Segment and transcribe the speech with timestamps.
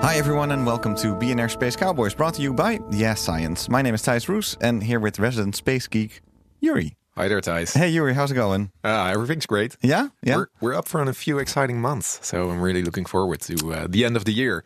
[0.00, 3.68] Hi, everyone, and welcome to BNR Space Cowboys, brought to you by Yes Science.
[3.68, 6.20] My name is Thijs Roos, and here with resident space geek
[6.60, 6.96] Yuri.
[7.16, 7.76] Hi there, Thijs.
[7.76, 8.70] Hey, Yuri, how's it going?
[8.84, 9.76] Uh, everything's great.
[9.82, 10.36] Yeah, yeah.
[10.36, 13.86] We're, we're up for a few exciting months, so I'm really looking forward to uh,
[13.88, 14.62] the end of the year.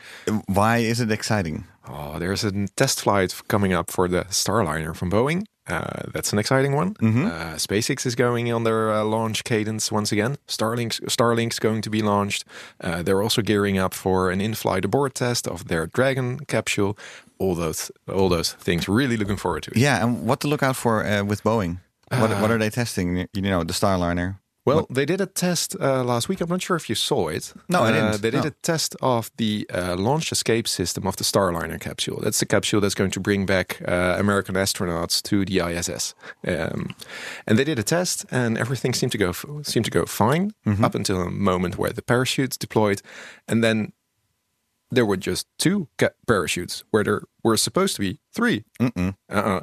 [0.46, 1.64] Why is it exciting?
[1.88, 5.44] Oh, there's a test flight coming up for the Starliner from Boeing.
[5.68, 6.96] Uh, that's an exciting one.
[7.00, 10.36] Uh, SpaceX is going on their uh, launch cadence once again.
[10.48, 12.44] Starlink's, Starlink's going to be launched.
[12.80, 16.98] Uh, they're also gearing up for an in-flight abort test of their Dragon capsule.
[17.38, 18.88] All those, all those things.
[18.88, 19.76] Really looking forward to it.
[19.76, 21.78] Yeah, and what to look out for uh, with Boeing?
[22.10, 23.26] What, what are they testing?
[23.32, 24.38] You know, the Starliner.
[24.64, 26.40] Well, they did a test uh, last week.
[26.40, 27.52] I'm not sure if you saw it.
[27.68, 28.22] No, I Uh, didn't.
[28.22, 28.48] They did No.
[28.48, 32.20] a test of the uh, launch escape system of the Starliner capsule.
[32.22, 36.14] That's the capsule that's going to bring back uh, American astronauts to the ISS.
[36.46, 36.94] Um,
[37.46, 40.52] and they did a test, and everything seemed to go f- seemed to go fine
[40.66, 40.84] Mm-hmm.
[40.84, 43.02] up until a moment where the parachutes deployed,
[43.48, 43.92] and then
[44.94, 49.14] there were just two ca- parachutes where there were supposed to be 3 Mm-mm.
[49.28, 49.60] uh-uh.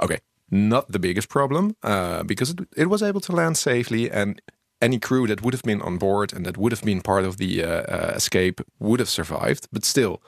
[0.00, 0.18] Okay,
[0.50, 4.40] not the biggest problem uh, because it, it was able to land safely, and
[4.82, 7.36] any crew that would have been on board and that would have been part of
[7.36, 9.66] the uh, uh, escape would have survived.
[9.72, 10.20] But still,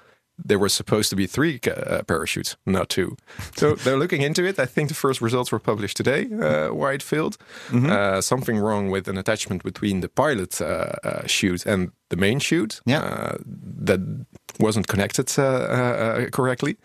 [0.47, 3.17] there were supposed to be three uh, parachutes, not two.
[3.57, 4.59] So they're looking into it.
[4.59, 6.29] I think the first results were published today.
[6.33, 7.37] Uh, why it failed?
[7.73, 10.65] Uh, something wrong with an attachment between the pilot uh,
[11.05, 12.81] uh, chute and the main chute.
[12.87, 13.01] Yeah.
[13.03, 13.37] uh,
[13.85, 14.01] that
[14.61, 16.77] wasn't connected uh, uh, uh, correctly.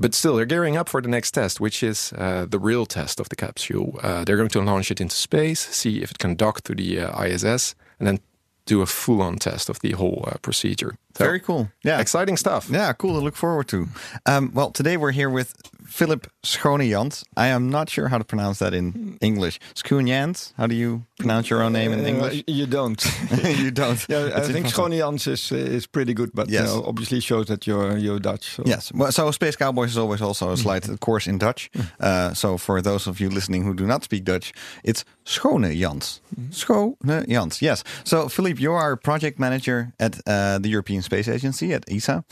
[0.00, 3.18] But still, they're gearing up for the next test, which is uh, the real test
[3.18, 3.98] of the capsule.
[4.00, 7.00] Uh, they're going to launch it into space, see if it can dock to the
[7.00, 8.20] uh, ISS, and then
[8.68, 10.92] do a full-on test of the whole uh, procedure.
[11.16, 11.68] So, Very cool.
[11.84, 12.00] Yeah.
[12.00, 12.68] exciting stuff.
[12.70, 13.86] Yeah, cool to look forward to.
[14.26, 15.54] Um, well, today we're here with
[15.86, 17.24] Philip Schoonejans.
[17.36, 19.58] I am not sure how to pronounce that in English.
[19.74, 20.52] Schoenjans?
[20.56, 22.44] How do you pronounce your own name in Uh, English?
[22.46, 23.02] you don't.
[23.58, 24.06] you don't.
[24.08, 24.88] yeah, I think impossible.
[24.88, 26.60] Schonians is is pretty good, but Yes.
[26.60, 28.44] you know, obviously shows that you're you're Dutch.
[28.54, 28.62] So.
[28.66, 28.92] Yes.
[28.94, 31.70] Well, so Space Cowboys is always also a slight course in Dutch.
[32.00, 34.52] Uh, so for those of you listening who do not speak Dutch,
[34.84, 36.20] it's Schone Jans.
[36.50, 36.94] Schone
[37.28, 37.62] Jans.
[37.62, 37.84] Yes.
[38.04, 42.24] So Philippe, you are project manager at uh, the European Space Agency at ESA,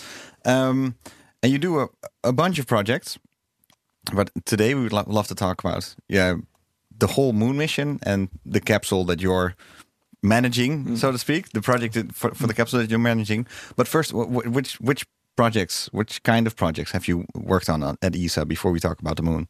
[0.44, 0.94] um,
[1.42, 1.88] and you do a,
[2.22, 3.18] a bunch of projects.
[4.14, 6.36] But today we would lo- love to talk about yeah
[6.98, 9.54] the whole moon mission and the capsule that you're
[10.22, 13.46] managing, so to speak, the project for, for the capsule that you're managing.
[13.76, 15.04] But first, wh- wh- which which
[15.36, 19.00] projects, which kind of projects have you worked on uh, at ESA before we talk
[19.00, 19.48] about the moon?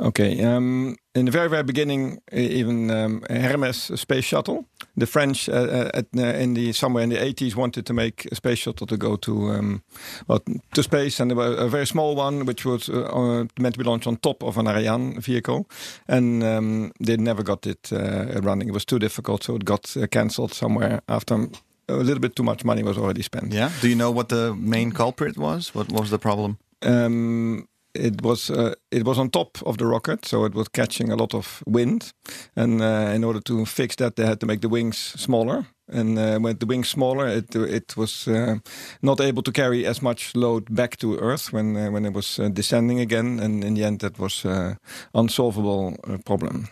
[0.00, 0.42] Okay.
[0.42, 4.64] Um, in the very very beginning, even um, Hermes space shuttle.
[4.96, 8.26] The French uh, uh, at, uh, in the somewhere in the 80s wanted to make
[8.30, 9.82] a space shuttle to go to um,
[10.28, 10.40] well,
[10.72, 13.78] to space, and there was a very small one which was uh, uh, meant to
[13.78, 15.66] be launched on top of an Ariane vehicle,
[16.08, 18.68] and um, they never got it uh, running.
[18.68, 21.48] It was too difficult, so it got uh, cancelled somewhere after
[21.88, 23.52] a little bit too much money was already spent.
[23.52, 23.70] Yeah.
[23.80, 25.74] Do you know what the main culprit was?
[25.74, 26.58] What was the problem?
[26.84, 31.10] um, it was uh, it was on top of the rocket, so it was catching
[31.10, 32.12] a lot of wind.
[32.56, 35.66] And uh, in order to fix that, they had to make the wings smaller.
[35.92, 38.54] And uh, with the wings smaller, it it was uh,
[39.02, 42.38] not able to carry as much load back to Earth when uh, when it was
[42.38, 43.40] uh, descending again.
[43.40, 44.74] And in the end, that was uh,
[45.14, 46.68] unsolvable uh, problem.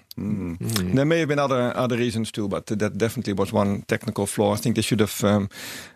[0.94, 4.54] There may have been other other reasons too, but that definitely was one technical flaw.
[4.54, 5.48] I think they should have um,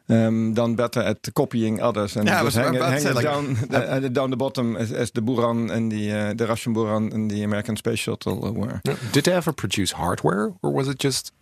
[0.09, 3.15] um, done better at copying others and Yeah, I just was hang, it- hang it
[3.15, 6.47] like, down the, uh, down the bottom as, as the Buran and the uh, the
[6.47, 8.81] Russian Buran and the American space shuttle uh, were.
[9.13, 11.33] Did they ever produce hardware, or was it just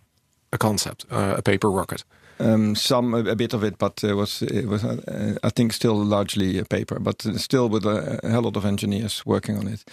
[0.55, 2.03] a concept, uh, a paper rocket?
[2.39, 5.73] Um, some a, a bit of it, but it was it was uh, I think
[5.73, 9.67] still largely a paper, but still with a, a hell lot of engineers working on
[9.67, 9.85] it.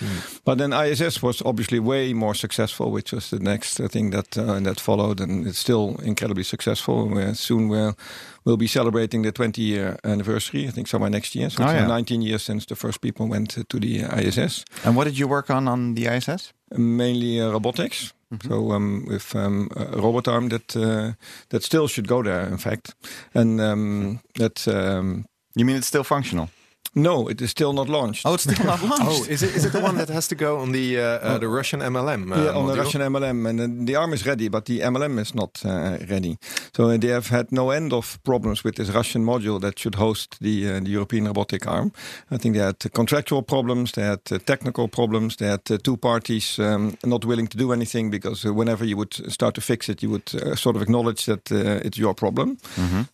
[0.44, 4.58] But then ISS was obviously way more successful, which was the next thing that uh,
[4.64, 7.08] that followed, and it's still incredibly successful.
[7.08, 7.94] We're, soon we'll
[8.44, 10.66] we'll be celebrating the 20 year anniversary.
[10.66, 11.48] I think somewhere next year.
[11.50, 11.86] So Oh, it's yeah.
[11.86, 14.64] 19 years since the first people went to the ISS.
[14.84, 16.52] And what did you work on on the ISS?
[16.76, 18.12] mainly uh, robotics.
[18.40, 21.12] So um, with um, a robot arm that uh,
[21.50, 22.94] that still should go there, in fact,
[23.34, 26.48] and um, that um, You mean it's still functional?
[26.94, 28.26] No, it is still not launched.
[28.26, 29.04] Oh, it's still not launched.
[29.06, 31.38] Oh, is it is it the one that has to go on the uh, uh,
[31.38, 32.30] the Russian MLM?
[32.32, 32.76] Uh, yeah, on the?
[32.82, 36.36] Russian MLM, and uh, the ARM is ready, but the MLM is not uh, ready.
[36.76, 39.94] So uh, they have had no end of problems with this Russian module that should
[39.94, 41.92] host the uh, the European robotic arm.
[42.30, 45.78] I think they had uh, contractual problems, they had uh, technical problems, they had uh,
[45.82, 49.60] two parties um, not willing to do anything because uh, whenever you would start to
[49.60, 52.56] fix it, you would uh, sort of acknowledge that uh, it's your problem.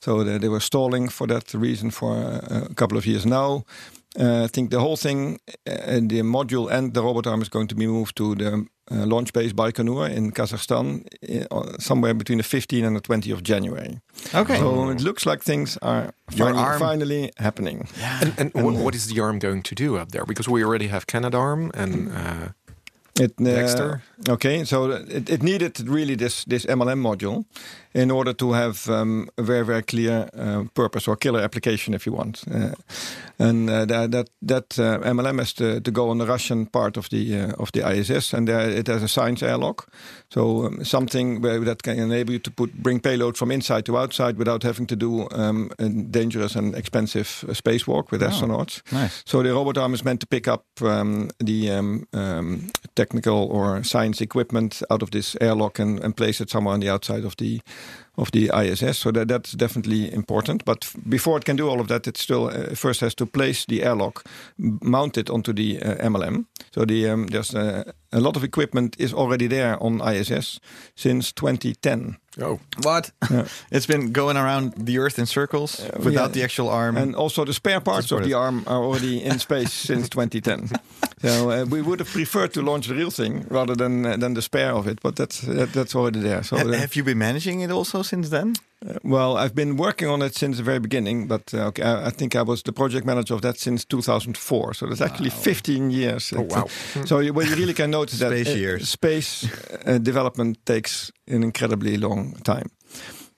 [0.01, 3.65] So they, they were stalling for that reason for uh, a couple of years now.
[4.19, 7.69] Uh, I think the whole thing, uh, the module and the robot arm is going
[7.69, 11.07] to be moved to the uh, launch base Baikonur in Kazakhstan
[11.51, 14.01] uh, somewhere between the 15th and the 20th of January.
[14.35, 14.59] Okay.
[14.59, 17.87] So it looks like things are finally, arm- finally happening.
[18.01, 20.25] And, and what, what is the arm going to do up there?
[20.25, 22.55] Because we already have Canadarm and
[23.21, 24.01] uh, It, uh, Dextre?
[24.29, 27.45] Okay, so it, it needed really this this MLM module
[27.95, 32.07] in order to have um, a very very clear uh, purpose or killer application, if
[32.07, 32.45] you want.
[32.51, 32.75] Uh,
[33.39, 36.97] and uh, that that, that uh, MLM has to, to go on the Russian part
[36.97, 39.89] of the uh, of the ISS, and there it has a science airlock,
[40.31, 43.97] so um, something where that can enable you to put bring payload from inside to
[43.97, 48.83] outside without having to do um, a dangerous and expensive uh, spacewalk with astronauts.
[48.93, 49.23] nice.
[49.27, 53.83] So the robot arm is meant to pick up um, the um, um, technical or
[53.85, 57.37] science equipment out of this airlock and, and place it somewhere on the outside of
[57.37, 57.61] the
[58.19, 58.99] of the ISS.
[58.99, 60.65] So that that's definitely important.
[60.65, 63.65] But before it can do all of that, it still uh, first has to place
[63.65, 64.25] the airlock,
[64.83, 66.45] mounted onto the uh, MLM.
[66.75, 70.61] So the um, there's uh, a lot of equipment is already there on ISS
[70.95, 72.17] since 2010.
[72.41, 73.11] Oh, What?
[73.71, 76.29] it's been going around the Earth in circles without yeah.
[76.29, 76.97] the actual arm.
[76.97, 80.71] And also the spare parts of the arm are already in space since 2010.
[81.21, 84.35] So uh, we would have preferred to launch the real thing rather than uh, than
[84.35, 86.43] the spare of it, but that's that, that's already there.
[86.43, 88.55] So uh, have you been managing it also since then?
[89.03, 92.11] Well, I've been working on it since the very beginning, but uh, okay, I, I
[92.11, 94.75] think I was the project manager of that since 2004.
[94.75, 96.33] So that's actually 15 years.
[96.37, 96.67] Oh, wow.
[97.05, 98.89] So you, well, you really can notice that Space uh, years.
[98.89, 99.49] space
[99.87, 102.71] uh, development takes an incredibly long time.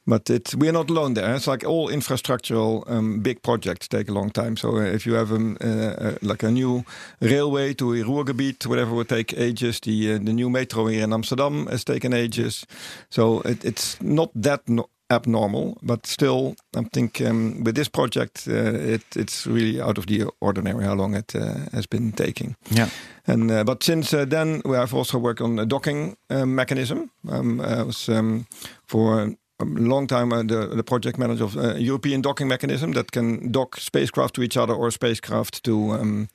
[0.07, 1.35] But it, we are not alone there.
[1.37, 4.57] It's like all infrastructural um, big projects take a long time.
[4.57, 6.85] So uh, if you have um, uh, uh, like a new
[7.21, 9.79] railway to Ruhrgebiet, whatever would take ages.
[9.81, 12.67] The uh, the new metro here in Amsterdam has taken ages.
[13.11, 18.47] So it, it's not that no- abnormal, but still, I think um, with this project,
[18.49, 22.57] uh, it, it's really out of the ordinary how long it uh, has been taking.
[22.71, 22.89] Yeah.
[23.27, 27.11] And uh, but since uh, then, we have also worked on a docking uh, mechanism.
[27.29, 28.47] Um, I was um,
[28.87, 29.23] for
[29.61, 33.53] a long time uh, the, the project manager of a European docking mechanism that can
[33.53, 35.93] dock spacecraft to each other or spacecraft to.
[35.93, 36.29] Um,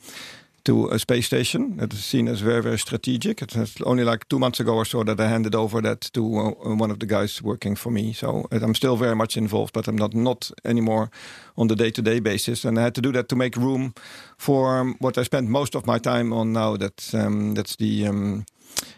[0.66, 3.42] to a space station that is seen as very, very strategic.
[3.42, 6.76] It's only like two months ago or so that I handed over that to uh,
[6.76, 8.14] one of the guys working for me.
[8.14, 11.10] So uh, I'm still very much involved, but I'm not not anymore
[11.56, 12.66] on the day-to-day basis.
[12.66, 13.94] And I had to do that to make room
[14.38, 16.78] for um, what I spent most of my time on now.
[16.78, 18.46] That um, that's the um,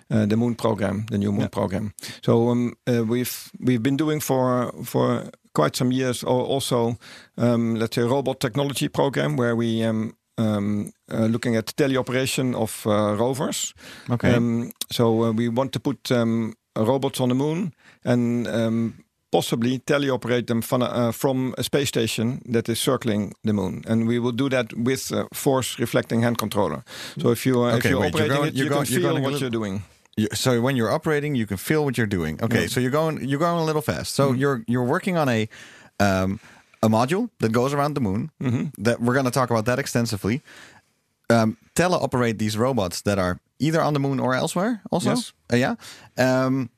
[0.10, 1.94] uh, the Moon program, the new Moon program.
[2.24, 6.98] So um, uh, we've we've been doing for for quite some years also
[7.38, 12.86] um, let's say robot technology program where we um, um, uh, looking at teleoperation of
[12.86, 13.74] uh, rovers.
[14.10, 14.34] Okay.
[14.36, 17.74] Um, so uh, we want to put um, robots on the moon
[18.06, 18.94] and um,
[19.32, 24.08] possibly teleoperate them from, uh, from a space station that is circling the moon, and
[24.08, 26.84] we will do that with uh, force reflecting hand controller.
[27.22, 28.86] So if you uh, if Okay, you're wait, you're operating going- it, you're you going-
[28.86, 29.82] can you're feel what you're doing.
[30.34, 32.40] So when you're operating, you can feel what you're doing.
[32.42, 34.16] Okay, so you're going you're going a little fast.
[34.16, 35.48] So you're you're working on a
[36.00, 36.40] um,
[36.88, 38.32] a module that goes around the moon.
[38.84, 40.42] That we're going to talk about that extensively.
[41.30, 44.82] Um, teleoperate these robots that are either on the moon or elsewhere.
[44.92, 45.34] Also, Yes.
[45.52, 45.76] Uh, yeah.
[46.18, 46.70] Um,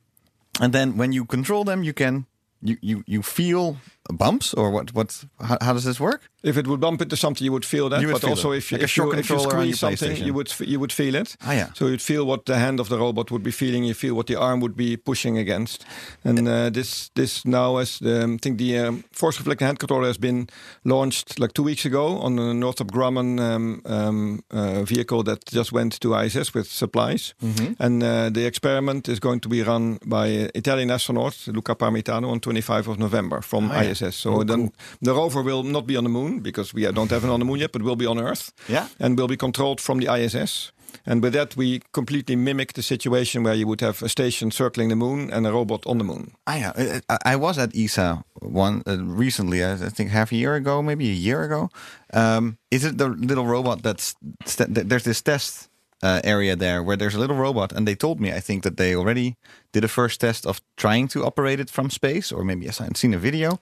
[0.60, 2.26] and then when you control them, you can
[2.62, 3.78] you you you feel
[4.14, 4.94] bumps or what?
[4.94, 5.24] What?
[5.40, 6.22] How, how does this work?
[6.42, 8.02] If it would bump into something, you would feel that.
[8.02, 8.58] You would but feel also, it.
[8.58, 11.16] if you Like a if you, if you squeeze something, you would you would feel
[11.16, 11.36] it.
[11.42, 11.68] Ah, yeah.
[11.74, 13.84] So you'd feel what the hand of the robot would be feeling.
[13.84, 15.86] You feel what the arm would be pushing against.
[16.24, 20.08] And uh, this this now as the, I think the um, force reflecting hand controller
[20.08, 20.48] has been
[20.84, 25.72] launched like two weeks ago on the Northrop Grumman um, um, uh, vehicle that just
[25.74, 27.34] went to ISS with supplies.
[27.44, 27.74] Mm-hmm.
[27.80, 32.30] And uh, the experiment is going to be run by uh, Italian astronaut Luca Parmitano
[32.32, 33.92] on 25 of November from Oh, yeah.
[33.92, 33.99] ISS.
[34.16, 37.30] So then the rover will not be on the moon because we don't have it
[37.30, 38.52] on the moon yet, but will be on Earth.
[38.68, 38.88] Yeah.
[39.00, 40.72] And will be controlled from the ISS.
[41.06, 44.90] And with that, we completely mimic the situation where you would have a station circling
[44.90, 46.32] the moon and a robot on the moon.
[46.48, 46.74] Ah.
[46.76, 49.64] I- I, I was at ESA one uh, recently.
[49.64, 51.70] I think half a year ago, maybe a year ago.
[52.14, 54.16] Um, is it the little robot that's
[54.46, 55.69] th- there's this test
[56.02, 58.78] uh, area there where there's a little robot, and they told me I think that
[58.78, 59.36] they already
[59.72, 62.98] did a first test of trying to operate it from space, or maybe yes, I've
[62.98, 63.60] seen a video.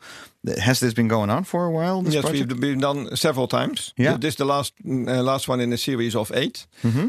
[0.62, 2.02] Has this been going on for a while?
[2.02, 2.52] This yes, project?
[2.52, 3.94] we've been done several times.
[3.98, 4.18] Yeah.
[4.18, 6.68] this is the last uh, last one in a series of 8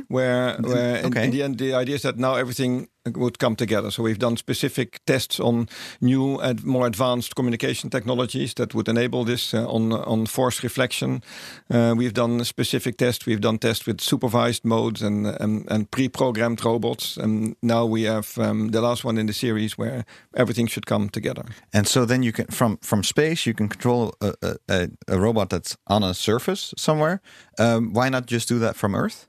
[0.08, 3.90] where where in, in the end the idea is that now everything would come together.
[3.90, 5.68] So we've done specific tests on
[6.00, 11.22] new and more advanced communication technologies that would enable this uh, on on force reflection.
[11.70, 13.26] Uh, we've done specific tests.
[13.26, 17.16] We've done tests with supervised modes and and, and pre-programmed robots.
[17.16, 21.08] And now we have um, the last one in the series where everything should come
[21.08, 21.44] together.
[21.72, 25.50] And so then you can from from space you can control a, a, a, robot
[25.50, 27.20] that's on a surface somewhere.
[27.58, 29.28] Um, why not just do that from Earth?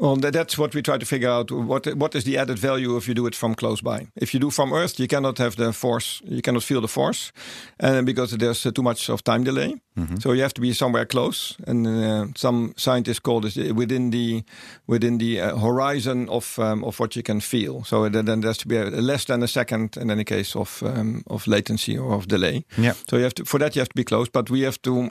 [0.00, 1.50] Well, that's what we try to figure out.
[1.50, 4.06] What what is the added value if you do it from close by?
[4.14, 6.22] If you do from Earth, you cannot have the force.
[6.24, 7.32] You cannot feel the force,
[7.80, 9.80] and because there's uh, too much of time delay.
[10.20, 11.56] So you have to be somewhere close.
[11.66, 14.44] And uh, some scientists call this within the
[14.86, 17.84] within the uh, horizon of um, of what you can feel.
[17.84, 20.82] So then then there's to be a, less than a second in any case of
[20.82, 22.64] um, of latency or of delay.
[22.76, 22.94] Yeah.
[23.10, 25.10] So you have to for that you have to be close, but we have to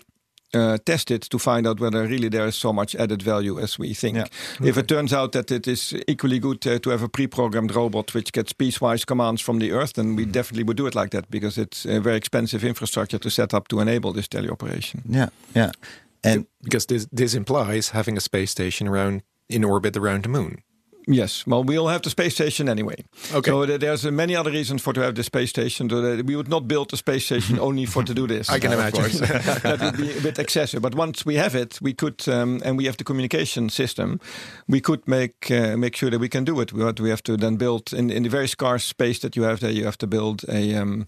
[0.53, 3.77] uh, test it to find out whether really there is so much added value as
[3.77, 4.17] we think.
[4.17, 4.25] Yeah.
[4.61, 8.13] If it turns out that it is equally good uh, to have a pre-programmed robot
[8.13, 11.29] which gets piecewise commands from the Earth, then we definitely would do it like that
[11.29, 15.01] because it's a very expensive infrastructure to set up to enable this teleoperation.
[15.09, 15.71] Yeah, yeah.
[16.23, 20.61] And because this this implies having a space station around in orbit around the moon.
[21.09, 22.95] Yes, well, we'll have the space station anyway.
[23.33, 23.49] Okay.
[23.49, 25.89] So there's uh, many other reasons for to have the space station.
[25.89, 28.49] So we would not build the space station only for to do this.
[28.49, 29.03] I can uh, imagine.
[29.63, 30.81] that would be a bit excessive.
[30.81, 34.19] But once we have it, we could, um, and we have the communication system,
[34.67, 36.73] we could make uh, make sure that we can do it.
[36.73, 39.59] What we have to then build in, in the very scarce space that you have
[39.61, 41.07] there, you have to build a um,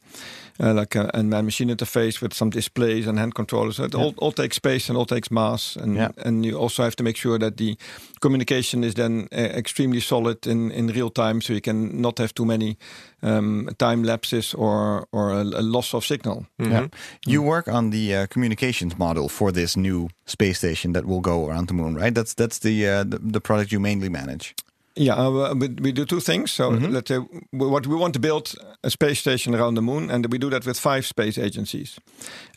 [0.61, 3.77] uh, like a, a man-machine interface with some displays and hand controllers.
[3.77, 6.11] So it all, all takes space and all takes mass, and Yeah.
[6.25, 7.77] and you also have to make sure that the
[8.19, 12.33] communication is then uh, extremely solid in, in real time, so you can not have
[12.33, 12.77] too many
[13.21, 16.45] um, time lapses or or a, a loss of signal.
[16.57, 16.87] yeah.
[17.25, 21.47] you work on the uh, communications model for this new space station that will go
[21.47, 22.15] around the moon, right?
[22.15, 24.55] That's that's the uh, the, the product you mainly manage.
[24.95, 26.51] Yeah, uh, we, we do two things.
[26.51, 27.19] So let's say
[27.53, 30.49] w- what we want to build a space station around the moon, and we do
[30.49, 31.99] that with five space agencies.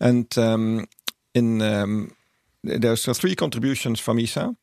[0.00, 0.86] And um,
[1.34, 2.10] in um,
[2.64, 4.56] there's uh, three contributions from ESA.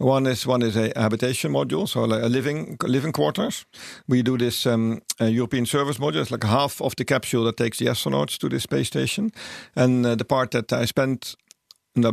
[0.00, 3.66] One is one is a habitation module, so like a living living quarters.
[4.06, 6.20] We do this um, uh, European service module.
[6.20, 9.32] It's like half of the capsule that takes the astronauts to the space station,
[9.74, 11.36] and uh, the part that I spent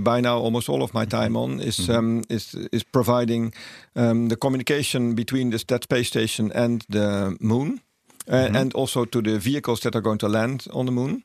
[0.02, 3.54] by now almost all of my time on is um, is is providing
[3.96, 7.82] um, the communication between this, that space station and the moon,
[8.28, 11.24] uh, and also to the vehicles that are going to land on the moon,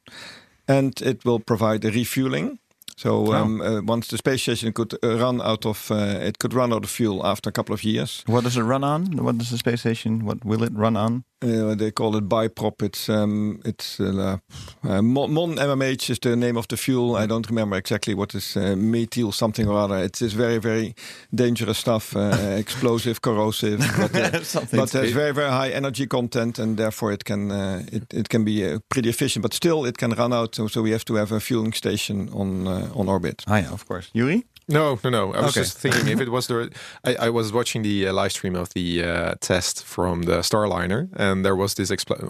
[0.68, 2.58] and it will provide the refueling.
[2.96, 6.54] So um, uh, once the space station could uh, run out of uh, it could
[6.54, 8.22] run out of fuel after a couple of years.
[8.26, 9.16] What does it run on?
[9.16, 10.24] What does the space station?
[10.24, 11.24] What will it run on?
[11.42, 12.82] Uh, they call it biprop.
[12.82, 14.36] It's um, it's uh,
[14.84, 17.16] uh, Mon Mon MMH is the name of the fuel.
[17.16, 20.04] I don't remember exactly what is uh, methyl something or other.
[20.04, 20.94] It is very very
[21.34, 26.76] dangerous stuff, uh, explosive, corrosive, but, uh, but has very very high energy content, and
[26.76, 29.42] therefore it can uh, it it can be uh, pretty efficient.
[29.42, 30.54] But still, it can run out.
[30.54, 33.44] So, so we have to have a fueling station on uh, on orbit.
[33.46, 34.10] Ah, yeah, of course.
[34.12, 34.44] Yuri?
[34.70, 35.34] No, no, no.
[35.34, 35.60] I was Okay.
[35.62, 36.70] just thinking if it was the.
[37.04, 41.08] I, I was watching the uh, live stream of the uh, test from the Starliner,
[41.16, 42.22] and there was this expl-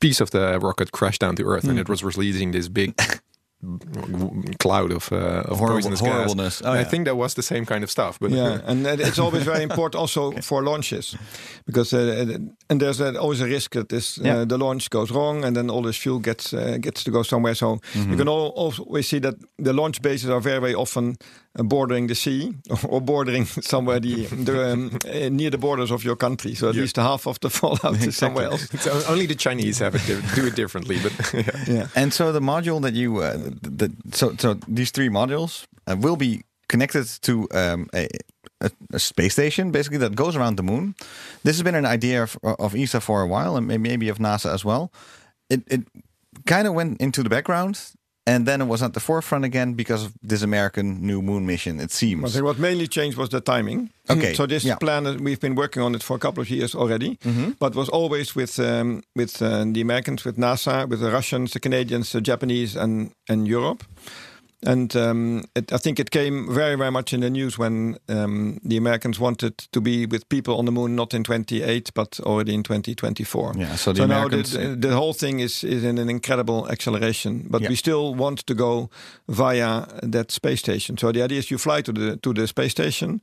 [0.00, 2.94] piece of the rocket crashed down to Earth, and it was releasing this big
[4.58, 6.10] cloud of, uh, of Horrible- poisonous gas.
[6.12, 6.62] horribleness.
[6.64, 8.18] Oh, I think that was the same kind of stuff.
[8.20, 11.16] But Yeah, and uh, it's always very important also for launches,
[11.66, 12.38] because uh,
[12.70, 15.70] and there's uh, always a risk that this uh, the launch goes wrong, and then
[15.70, 17.54] all this fuel gets uh, gets to go somewhere.
[17.54, 21.14] So you can always see that the launch bases are very very often uh,
[21.56, 22.54] bordering the sea
[22.88, 26.54] or bordering somewhere the, the um, uh, near the borders of your country.
[26.54, 28.72] So at least half of the fallout is somewhere else.
[28.74, 30.02] It's o- only the Chinese have it
[30.34, 30.98] do it differently.
[31.02, 31.64] But yeah.
[31.74, 31.86] Yeah.
[31.94, 36.16] And so the module that you, uh, the, so so these three modules uh, will
[36.16, 38.08] be connected to um, a,
[38.60, 40.94] a, a space station, basically that goes around the moon.
[41.44, 44.52] This has been an idea of, of ESA for a while, and maybe of NASA
[44.52, 44.90] as well.
[45.50, 45.82] It it
[46.46, 47.78] kind of went into the background,
[48.26, 51.78] and then it was at the forefront again because of this American new moon mission.
[51.80, 52.32] It I seems.
[52.32, 53.90] think what mainly changed was the timing.
[54.08, 54.76] Okay, So this yeah.
[54.76, 57.18] plan, uh, we've been working on it for a couple of years already,
[57.58, 61.60] but was always with um, with uh, the Americans, with NASA, with the Russians, the
[61.60, 63.84] Canadians, the Japanese, and and Europe.
[64.66, 68.58] And um, it, I think it came very, very much in the news when um,
[68.64, 72.54] the Americans wanted to be with people on the moon, not in 28, but already
[72.54, 73.52] in 2024.
[73.58, 77.46] Yeah, so the now Americans- the, the whole thing is, is in an incredible acceleration,
[77.50, 77.68] but Yeah.
[77.70, 78.88] we still want to go
[79.28, 80.96] via that space station.
[80.98, 83.20] So the idea is you fly to the to the space station,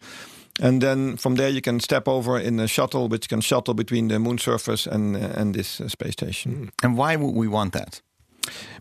[0.62, 4.10] and then from there you can step over in a shuttle, which can shuttle between
[4.10, 6.70] the moon surface and uh, and this uh, space station.
[6.84, 8.02] And why would we want that?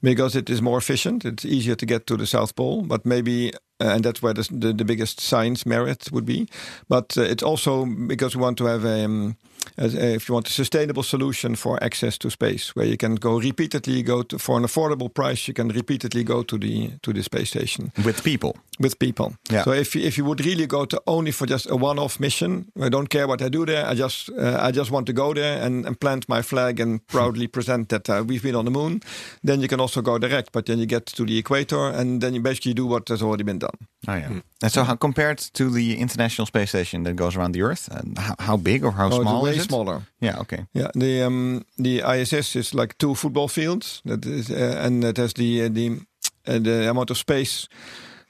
[0.02, 1.24] Because it is more efficient.
[1.24, 4.48] It's easier to get to the South Pole, but maybe, uh, and that's where the,
[4.50, 6.48] the, the biggest science merit would be.
[6.88, 9.36] But uh, it's also because we want to have a, um,
[9.78, 13.38] as, if you want a sustainable solution for access to space, where you can go
[13.40, 17.22] repeatedly go to for an affordable price, you can repeatedly go to the to the
[17.22, 18.52] space station With people.
[18.78, 19.32] with people.
[19.52, 19.64] Yeah.
[19.64, 22.64] So if you- if you would really go to only for just a one-off mission,
[22.80, 23.86] I don't care what I do there.
[23.86, 27.00] I just uh, I just want to go there and, and plant my flag and
[27.06, 29.00] proudly present that uh, we've been on the moon.
[29.44, 32.34] Then you can also go direct, but then you get to the equator and then
[32.34, 33.76] you basically do what has already been done.
[34.08, 34.40] Oh yeah.
[34.62, 38.18] And so, how, compared to the International Space Station that goes around the Earth, and
[38.18, 39.68] how, how big or how Oh, small way is it?
[39.68, 40.02] smaller.
[40.20, 40.40] Yeah.
[40.40, 40.64] Okay.
[40.72, 44.00] Yeah, the um, the ISS is like two football fields.
[44.04, 45.98] That is, uh, and it has the uh, the
[46.46, 47.68] uh, the amount of space.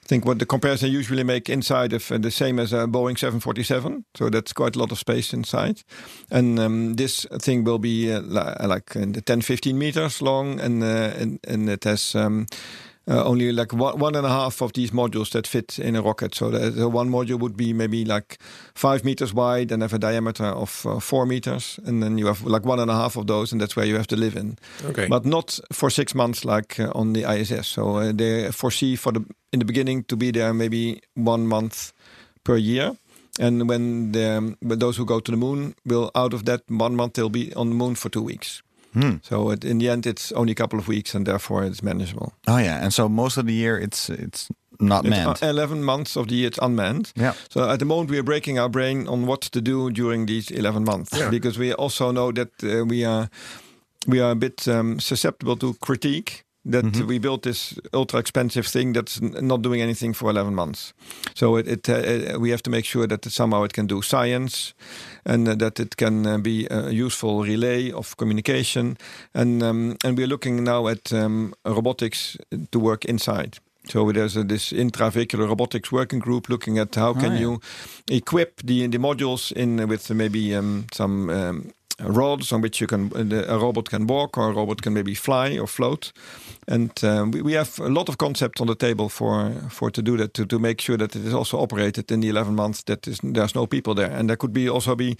[0.03, 2.85] I think what the comparison I usually make inside of uh, the same as a
[2.87, 4.03] Boeing 747.
[4.17, 5.83] So that's quite a lot of space inside.
[6.29, 8.21] And um, this thing will be uh,
[8.67, 12.13] like uh, 10, 15 meters long, and uh, and, and it has.
[12.15, 12.45] Um,
[13.07, 16.01] uh, only like one, one and a half of these modules that fit in a
[16.01, 16.35] rocket.
[16.35, 18.37] So the, the one module would be maybe like
[18.75, 22.43] five meters wide and have a diameter of uh, four meters, and then you have
[22.43, 24.57] like one and a half of those, and that's where you have to live in.
[24.85, 25.07] Okay.
[25.07, 27.67] But not for six months like uh, on the ISS.
[27.67, 31.93] So uh, they foresee for the in the beginning to be there maybe one month
[32.43, 32.95] per year.
[33.39, 36.95] And when the when those who go to the moon will out of that one
[36.95, 38.61] month they'll be on the moon for two weeks.
[39.21, 42.33] So it, in the end, it's only a couple of weeks, and therefore it's manageable.
[42.47, 42.83] Oh yeah.
[42.83, 45.41] And so most of the year it's it's not It's manned.
[45.41, 47.11] 11 months of the year it's unmanned.
[47.15, 47.33] Yeah.
[47.49, 50.51] So at the moment we are breaking our brain on what to do during these
[50.51, 53.29] 11 months because we also know that uh, we are
[54.07, 57.07] we are a bit um, susceptible to critique that Mm-hmm.
[57.07, 60.93] we built this ultra expensive thing that's n- not doing anything for 11 months.
[61.33, 64.73] So it, it uh, we have to make sure that somehow it can do science
[65.25, 68.97] and uh, that it can uh, be a useful relay of communication
[69.33, 72.37] and um, and we're looking now at um, robotics
[72.71, 73.57] to work inside.
[73.89, 77.39] So there's a, this intravehicular robotics working group looking at how can yeah.
[77.39, 77.59] you
[78.09, 81.71] equip the the modules in with maybe um, some um,
[82.03, 85.57] rods on which you can a robot can walk or a robot can maybe fly
[85.57, 86.11] or float.
[86.67, 90.01] And um, we, we have a lot of concepts on the table for for to
[90.01, 92.83] do that to, to make sure that it is also operated in the 11 months
[92.83, 95.15] that is, there's no people there and there could be also be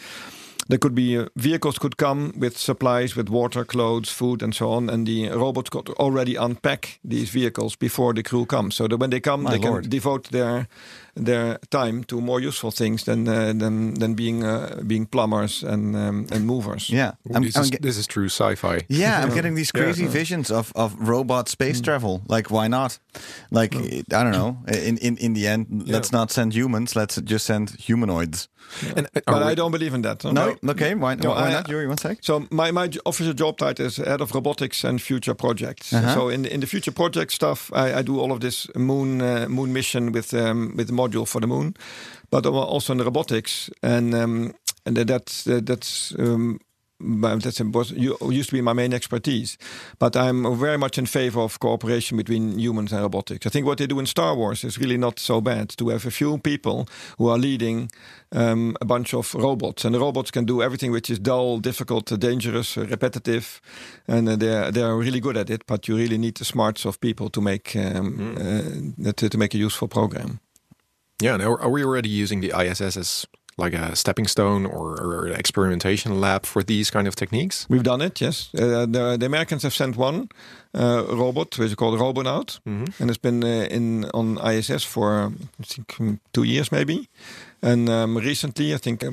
[0.67, 4.69] there could be uh, vehicles could come with supplies with water clothes food and so
[4.71, 8.97] on and the robots could already unpack these vehicles before the crew comes so that
[8.97, 9.83] when they come My they lord.
[9.83, 10.67] can devote their
[11.15, 15.95] their time to more useful things than uh, than than being uh, being plumbers and
[15.95, 17.11] um, and movers yeah.
[17.29, 18.79] Ooh, I'm, this, I'm is, this is true sci-fi.
[18.89, 21.83] yeah, I'm getting these crazy visions of, of robot space Hmm.
[21.85, 22.21] travel.
[22.27, 22.99] Like, why not?
[23.51, 24.57] Like, I don't know.
[24.87, 26.95] In in in the end, let's not send humans.
[26.95, 28.47] Let's just send humanoids.
[28.95, 30.31] And, uh, but are I don't believe in that huh?
[30.31, 30.95] No, okay.
[30.95, 31.67] Why, No, why I- not?
[31.69, 32.17] Yuri, one sec.
[32.21, 35.91] So my, my official job title is head of robotics and future projects.
[35.93, 36.13] Uh-huh.
[36.13, 39.47] So in in the future project stuff, I, I do all of this moon uh,
[39.49, 41.73] moon mission with um, with the module for the moon,
[42.29, 44.53] but also in the robotics and um,
[44.85, 46.13] and that- that's that's.
[46.19, 46.59] Um,
[47.43, 49.57] that's was used to be my main expertise,
[49.99, 53.45] but I'm very much in favor of cooperation between humans and robotics.
[53.47, 55.69] I think what they do in Star Wars is really not so bad.
[55.77, 56.87] To have a few people
[57.17, 57.89] who are leading
[58.31, 62.05] um, a bunch of robots, and the robots can do everything which is dull, difficult,
[62.19, 63.61] dangerous, repetitive,
[64.07, 65.61] and they're they're really good at it.
[65.65, 69.55] But you really need the smarts of people to make um, uh, to, to make
[69.55, 70.39] a useful program.
[71.21, 74.99] Yeah, and are, are we already using the ISS as like a stepping stone or,
[74.99, 77.67] or an experimentation lab for these kind of techniques?
[77.69, 78.49] We've done it, yes.
[78.53, 80.29] Uh, the, the Americans have sent one
[80.73, 85.63] uh, robot, which is called Robonaut, and it's been uh, in on ISS for I
[85.63, 87.07] think um, two years maybe.
[87.63, 89.11] And um, recently, I think uh,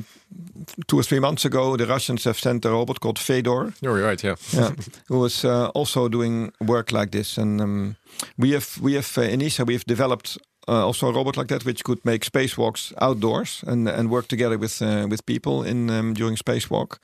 [0.86, 4.24] two or three months ago, the Russians have sent a robot called Fedor, You're right,
[4.24, 4.36] yeah.
[4.52, 4.70] yeah,
[5.08, 7.38] who was uh, also doing work like this.
[7.38, 7.96] And um,
[8.38, 11.48] we have we have uh, in ESA we have developed uh, also a robot like
[11.48, 15.90] that, which could make spacewalks outdoors and and work together with uh, with people in
[15.90, 16.98] um, during spacewalk.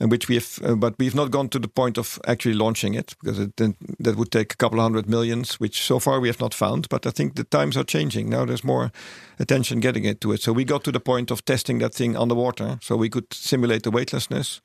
[0.00, 2.94] And which we have, uh, but we've not gone to the point of actually launching
[2.94, 6.28] it because it, that would take a couple of hundred millions, which so far we
[6.28, 6.88] have not found.
[6.88, 8.44] But I think the times are changing now.
[8.44, 8.92] There's more
[9.40, 10.40] attention getting it to it.
[10.42, 13.82] So we got to the point of testing that thing underwater, so we could simulate
[13.82, 14.60] the weightlessness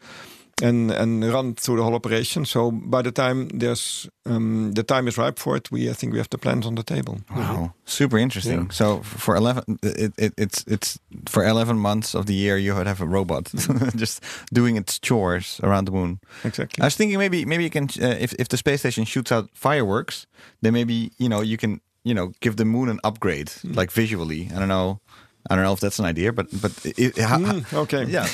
[0.62, 2.46] and and run through the whole operation.
[2.46, 6.14] So by the time there's um, the time is ripe for it, we I think
[6.14, 7.18] we have the plans on the table.
[7.36, 8.72] Wow, super interesting.
[8.72, 12.88] So for eleven, it, it, it's it's for eleven months of the year you would
[12.88, 13.52] have a robot
[13.96, 16.20] just doing its chores around the moon.
[16.44, 16.82] Exactly.
[16.82, 19.50] I was thinking maybe maybe you can uh, if if the space station shoots out
[19.54, 20.28] fireworks,
[20.62, 24.50] then maybe you know you can you know give the moon an upgrade like visually.
[24.56, 25.00] I don't know.
[25.50, 28.06] I don't know if that's an idea, but but it, how, Mm, okay.
[28.06, 28.28] yeah,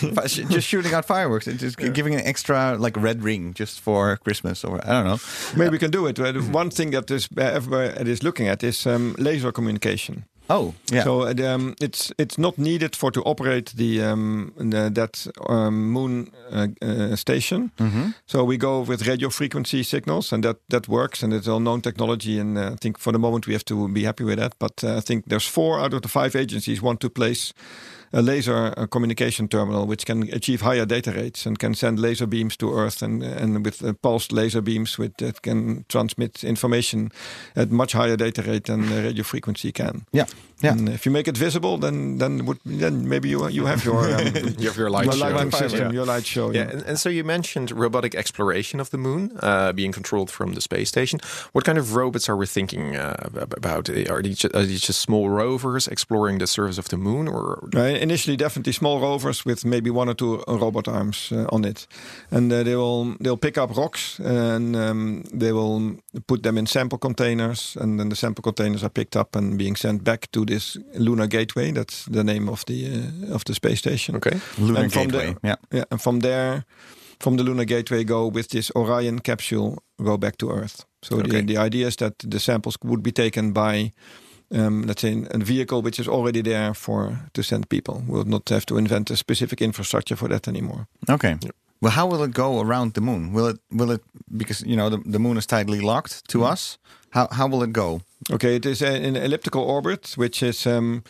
[0.49, 4.63] just shooting out fireworks, and just giving an extra like red ring just for Christmas,
[4.63, 5.19] or I don't know.
[5.55, 6.19] Maybe we can do it.
[6.19, 10.23] Uh, One thing that is uh, everybody is looking at is um, laser communication.
[10.49, 11.03] Oh, yeah.
[11.03, 16.31] So um, it's it's not needed for to operate the, um, the that um, moon
[16.51, 17.71] uh, uh, station.
[17.77, 18.09] Mm-hmm.
[18.25, 21.81] So we go with radio frequency signals, and that that works, and it's all known
[21.81, 22.39] technology.
[22.39, 24.53] And uh, I think for the moment we have to be happy with that.
[24.57, 27.53] But uh, I think there's four out of the five agencies want to place
[28.13, 32.27] a laser uh, communication terminal which can achieve higher data rates and can send laser
[32.27, 37.11] beams to Earth and and with uh, pulsed laser beams with that can transmit information
[37.55, 40.01] at much higher data rate than uh, radio frequency can.
[40.13, 40.25] yeah,
[40.63, 40.71] yeah.
[40.73, 43.99] And if you make it visible, then then would then maybe you you have your
[44.15, 44.25] um,
[44.59, 45.29] You have your light your show.
[45.35, 45.93] lighting system, Yeah.
[45.93, 46.51] your light show.
[46.53, 50.53] Yeah, and, and so you mentioned robotic exploration of the moon uh, being controlled from
[50.53, 51.19] the space station.
[51.53, 53.13] What kind of robots are we thinking uh,
[53.57, 53.89] about?
[53.89, 57.69] Are these, ju- are these just small rovers exploring the surface of the moon, or
[57.75, 61.65] Uh, initially, definitely small rovers with maybe one or two uh, robot arms uh, on
[61.65, 61.87] it,
[62.31, 65.95] and uh, they will they'll pick up rocks and um, they will
[66.27, 69.75] put them in sample containers, and then the sample containers are picked up and being
[69.77, 71.71] sent back to this lunar gateway.
[71.71, 72.85] That's the name of the
[73.29, 74.15] uh, of the space station.
[74.15, 74.39] okay?
[74.57, 75.25] Lunar And from Gateway.
[75.25, 75.55] there- yeah.
[75.79, 76.63] Yeah, and from there,
[77.19, 80.85] from the lunar gateway, go with this Orion capsule, go back to Earth.
[81.01, 81.41] So Okay.
[81.41, 83.91] the, the idea is that the samples would be taken by,
[84.51, 88.03] um, let's say, a vehicle which is already there for to send people.
[88.07, 90.87] We'll not have to invent a specific infrastructure for that anymore.
[91.09, 91.37] Okay.
[91.81, 93.31] Well, how will it go around the moon?
[93.33, 94.01] Will it will it
[94.37, 96.77] because you know the, the moon is tightly locked to us?
[97.11, 98.01] How how will it go?
[98.31, 101.03] Okay, it is a- an elliptical orbit, which is um,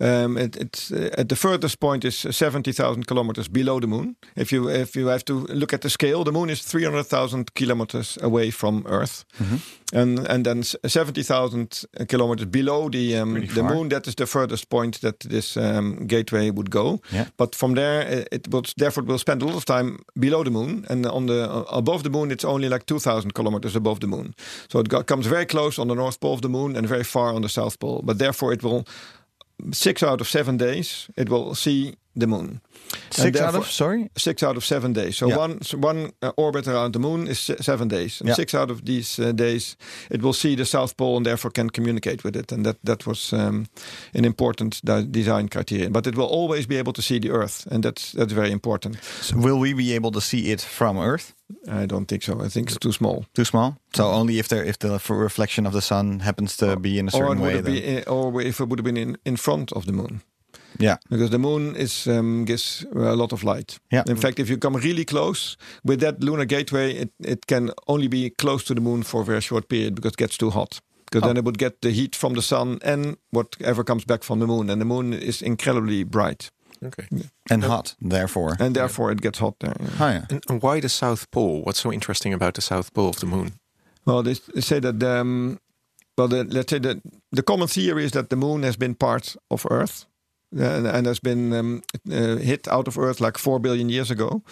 [0.00, 4.16] um, it, it's uh, at the furthest point is seventy thousand kilometers below the moon.
[4.36, 7.06] If you if you have to look at the scale, the moon is three hundred
[7.06, 9.24] thousand kilometers away from Earth,
[9.92, 13.88] and and then seventy thousand kilometers below the um, the moon.
[13.88, 17.00] That is the furthest point that this um, gateway would go.
[17.12, 17.26] Yeah.
[17.36, 20.44] But from there, it, it will therefore it will spend a lot of time below
[20.44, 23.76] the moon, and on the uh, above the moon, it's only like two thousand kilometers
[23.76, 24.34] above the moon.
[24.68, 27.04] So it got, comes very close on the north pole of the moon and very
[27.04, 28.02] far on the south pole.
[28.04, 28.84] But therefore, it will
[29.72, 32.60] six out of seven days it will see the moon.
[33.10, 34.10] Six out of sorry.
[34.16, 35.16] Six out of seven days.
[35.16, 35.38] So Yeah.
[35.38, 38.34] one one uh, orbit around the moon is seven days, and Yeah.
[38.36, 39.76] six out of these uh, days
[40.10, 42.52] it will see the south pole and therefore can communicate with it.
[42.52, 43.66] And that that was um,
[44.14, 45.92] an important de- design criterion.
[45.92, 48.96] But it will always be able to see the Earth, and that's that's very important.
[49.20, 51.32] So will we be able to see it from Earth?
[51.68, 52.32] I don't think so.
[52.44, 53.24] I think it's too small.
[53.32, 53.74] Too small.
[53.96, 57.16] So only if there if the reflection of the sun happens to be in a
[57.16, 57.60] Or certain it way.
[57.62, 60.20] be, or if it would have been in, in front of the moon.
[60.78, 60.96] Yeah.
[61.10, 63.78] because the moon is um, gives a lot of light.
[63.90, 64.04] Yeah.
[64.06, 68.08] In fact, if you come really close with that lunar gateway, it, it can only
[68.08, 70.80] be close to the moon for a very short period because it gets too hot.
[71.06, 74.40] Because then it would get the heat from the sun and whatever comes back from
[74.40, 76.50] the moon, and the moon is incredibly bright,
[76.84, 77.06] Okay.
[77.50, 78.56] And hot, therefore.
[78.58, 79.74] and therefore it gets hot there.
[80.00, 80.26] oh yeah.
[80.30, 81.62] And, and why the South Pole?
[81.62, 83.52] What's so interesting about the South Pole of the moon?
[84.06, 85.58] Well, they, they say that um,
[86.18, 87.00] well, the, let's say that
[87.32, 90.06] the common theory is that the moon has been part of Earth
[90.58, 94.42] and has been um, uh, hit out of Earth like four billion years ago.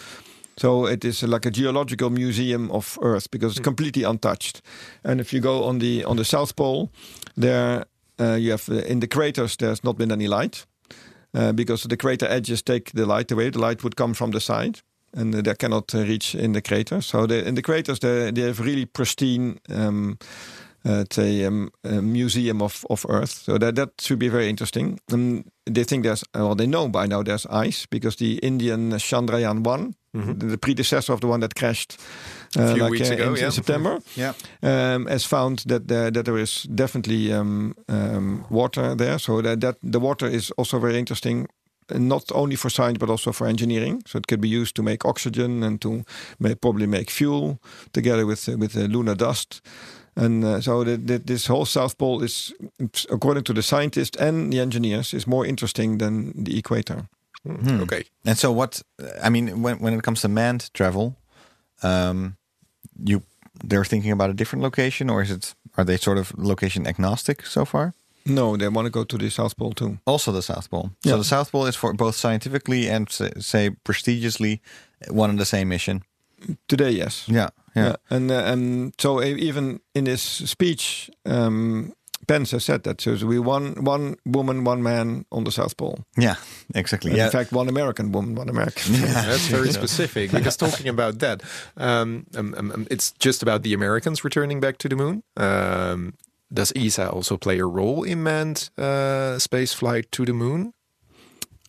[0.57, 4.61] So it is like a geological museum of Earth because it's completely untouched.
[5.03, 6.91] And if you go on the on the South Pole,
[7.35, 7.85] there
[8.19, 10.65] uh, you have uh, in the craters there's not been any light
[11.33, 13.49] uh, because the crater edges take the light away.
[13.49, 14.81] The light would come from the side.
[15.15, 17.05] And uh, they cannot uh, reach in the craters.
[17.05, 20.17] So the, in the craters, they, they have really pristine um,
[20.85, 23.31] uh, it's a, um, a museum of, of Earth.
[23.31, 24.99] So that, that should be very interesting.
[25.11, 29.63] Um, they think there's, well, they know by now there's ice because the Indian Chandrayaan
[29.63, 31.97] 1, the, the predecessor of the one that crashed
[32.57, 33.45] uh, few like, weeks uh, ago, in, yeah.
[33.45, 34.33] in September, Yeah.
[34.61, 39.17] um, has found that there, that there is definitely um, um, water there.
[39.19, 41.47] So that, that the water is also very interesting.
[41.91, 44.83] uh, Not only for science but also for engineering, so it could be used to
[44.83, 46.03] make oxygen and to
[46.39, 47.57] may, probably make fuel
[47.91, 49.61] together with uh, with uh, lunar dust.
[50.15, 52.53] And uh, so the, the, this whole South Pole is,
[53.09, 57.07] according to the scientists and the engineers, is more interesting than the equator.
[57.45, 57.81] Hmm.
[57.81, 58.03] Okay.
[58.25, 58.81] And so what?
[59.21, 61.15] I mean, when when it comes to manned travel,
[61.81, 62.37] um,
[63.03, 63.21] you
[63.63, 65.55] they're thinking about a different location, or is it?
[65.75, 67.93] Are they sort of location agnostic so far?
[68.25, 69.97] No, they want to go to the South Pole too.
[70.05, 70.91] Also, the South Pole.
[71.03, 71.13] Yeah.
[71.13, 74.61] So the South Pole is for both scientifically and say, say prestigiously
[75.09, 76.03] one and the same mission.
[76.67, 77.25] Today, yes.
[77.27, 77.85] Yeah, yeah.
[77.85, 81.93] Yeah, and uh, and so e- even in his speech, um,
[82.27, 83.01] Pence has said that.
[83.01, 85.97] So we one one woman, one man on the South Pole.
[86.17, 86.35] Yeah,
[86.75, 87.11] exactly.
[87.11, 87.25] And yeah.
[87.25, 88.93] In fact, one American woman, one American.
[88.93, 89.25] Yeah.
[89.25, 91.41] That's very specific because talking about that,
[91.77, 95.23] um, um, um, um, it's just about the Americans returning back to the moon.
[95.37, 96.13] Um,
[96.53, 100.73] does ESA also play a role in manned uh, space flight to the moon?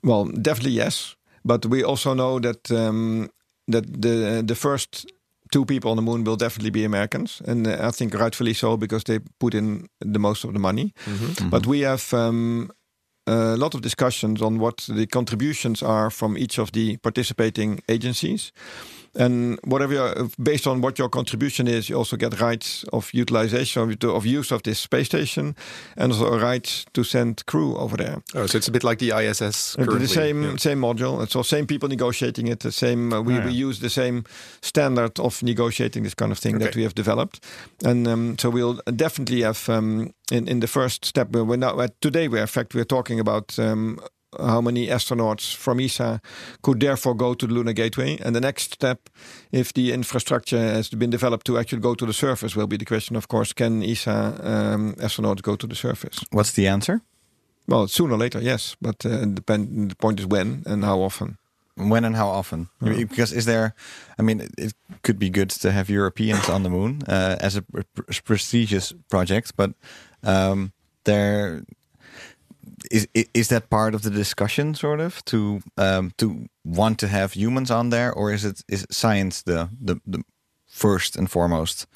[0.02, 3.30] Well, definitely yes, but we also know that um,
[3.66, 5.06] that the the first
[5.50, 8.76] two people on the moon will definitely be Americans, and uh, I think rightfully so
[8.76, 10.92] because they put in the most of the money.
[11.50, 12.70] But we have um,
[13.26, 18.52] a lot of discussions on what the contributions are from each of the participating agencies.
[19.16, 23.82] And whatever, your- based on what your contribution is, you also get rights of utilization
[23.82, 25.54] of, of use of this space station,
[25.96, 28.22] and also rights to send crew over there.
[28.34, 29.76] Oh, so it's a bit like the ISS.
[29.78, 29.98] Uh, Currently.
[30.06, 30.56] The same Yeah.
[30.56, 31.22] same module.
[31.22, 32.60] It's all same people negotiating it.
[32.60, 33.12] The same.
[33.12, 34.24] Uh, we, Oh, we use the same
[34.62, 37.44] standard of negotiating this kind of thing that we have developed,
[37.84, 41.28] and um, so we'll definitely have um, in in the first step.
[41.32, 42.28] We're we're now at today.
[42.28, 43.58] We're in fact we're talking about.
[43.58, 43.98] Um,
[44.38, 46.20] how many astronauts from ESA
[46.62, 48.18] could therefore go to the Lunar Gateway?
[48.24, 49.08] And the next step,
[49.52, 52.84] if the infrastructure has been developed to actually go to the surface, will be the
[52.84, 56.24] question, of course, can ESA um, astronauts go to the surface?
[56.30, 57.02] What's the answer?
[57.66, 59.90] Well, sooner or later, yes, but uh, depend.
[59.90, 61.38] The point is when and how often.
[61.76, 62.68] When and how often?
[62.80, 63.74] Because is there?
[64.18, 67.56] I mean, it, it could be good to have Europeans on the moon uh, as
[67.56, 69.72] a pr- prestigious project, but
[70.22, 70.72] um,
[71.04, 71.64] there
[72.90, 77.32] is is that part of the discussion, sort of, to um, to want to have
[77.32, 80.22] humans on there, or is it is science the the, the
[80.66, 81.86] first and foremost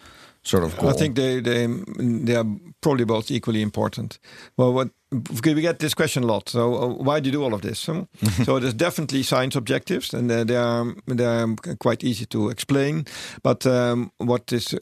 [0.42, 0.90] sort of goal?
[0.90, 1.66] I think they they
[1.98, 2.46] they are
[2.80, 4.18] probably both equally important.
[4.56, 6.48] Well, what we get this question a lot.
[6.48, 7.86] So uh, why do you do all of this?
[7.86, 8.04] huh?
[8.44, 13.06] so there's definitely science objectives, and uh, they are they are quite easy to explain.
[13.42, 14.74] But um, what is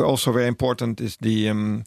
[0.00, 1.84] also very important is the um,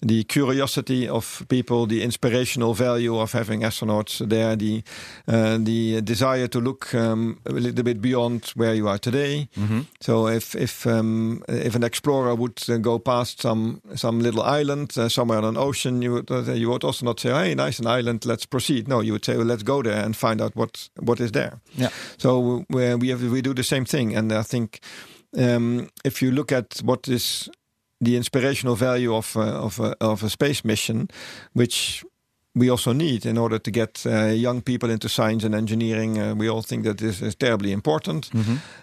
[0.00, 4.82] the curiosity of people, the inspirational value of having astronauts there, the
[5.26, 9.48] uh, the desire to look um, a little bit beyond where you are today.
[10.00, 14.96] So if if um, if an explorer would uh, go past some some little island
[14.96, 17.78] uh, somewhere on an ocean, you would uh, you would also not say, "Hey, nice
[17.82, 20.54] an island, let's proceed." No, you would say, well, "Let's go there and find out
[20.54, 21.90] what what is there." Yeah.
[22.18, 24.80] So we we have we do the same thing, and I think
[25.36, 27.48] um, if you look at what is
[28.00, 31.08] the inspirational value of of a, of a space mission,
[31.52, 32.04] which
[32.58, 36.18] we also need in order to get uh, young people into science and engineering.
[36.18, 38.30] Uh, we all think that this is terribly important.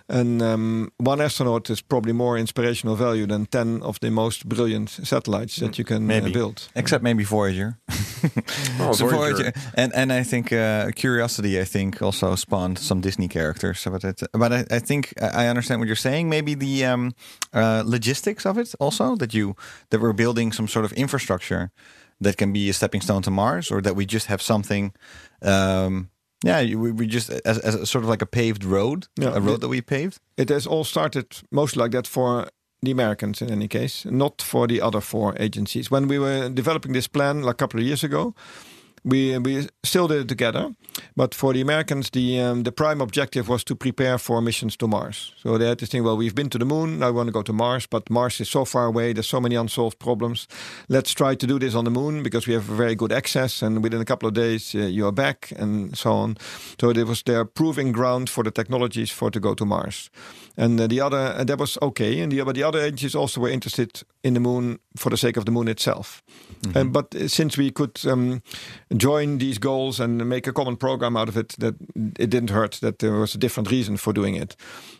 [0.07, 4.89] And um, one astronaut is probably more inspirational value than 10 of the most brilliant
[4.89, 6.69] satellites that you can uh, build.
[6.75, 7.77] Except maybe Voyager.
[8.79, 9.51] Oh, So Voyager.
[9.75, 13.85] and and I think uh, Curiosity, I think, also spawned some Disney characters.
[13.91, 16.29] But it, but I, I think I understand what you're saying.
[16.29, 17.11] Maybe the um,
[17.53, 19.55] uh, logistics of it also that you
[19.89, 21.69] that we're building some sort of infrastructure
[22.21, 24.93] that can be a stepping stone to Mars, or that we just have something.
[25.41, 26.10] Um,
[26.43, 29.36] yeah, we, we just as, as a sort of like a paved road, Yeah.
[29.36, 30.19] a road that we paved.
[30.38, 32.47] It has all started mostly like that for
[32.82, 35.89] the Americans in any case, not for the other four agencies.
[35.89, 38.34] When we were developing this plan like a couple of years ago,
[39.06, 40.74] we we still did it together,
[41.15, 44.88] but for the Americans, the um, the prime objective was to prepare for missions to
[44.88, 45.34] Mars.
[45.44, 46.04] So they had this thing.
[46.04, 47.00] Well, we've been to the moon.
[47.00, 49.13] Now we want to go to Mars, but Mars is so far away.
[49.13, 50.48] There's so many unsolved problems.
[50.89, 53.84] Let's try to do this on the moon because we have very good access, and
[53.84, 56.38] within a couple of days uh, you are back, and so on.
[56.82, 60.10] So it was their proving ground for the technologies for to go to Mars.
[60.58, 62.22] And uh, the other, and that was okay.
[62.22, 65.38] And the, but the other agencies also were interested in the moon for the sake
[65.38, 66.23] of the moon itself.
[66.73, 68.41] And but uh, since we could um,
[68.97, 71.75] join these goals and make a common program out of it, that
[72.19, 74.55] it didn't hurt that there was a different reason for doing it.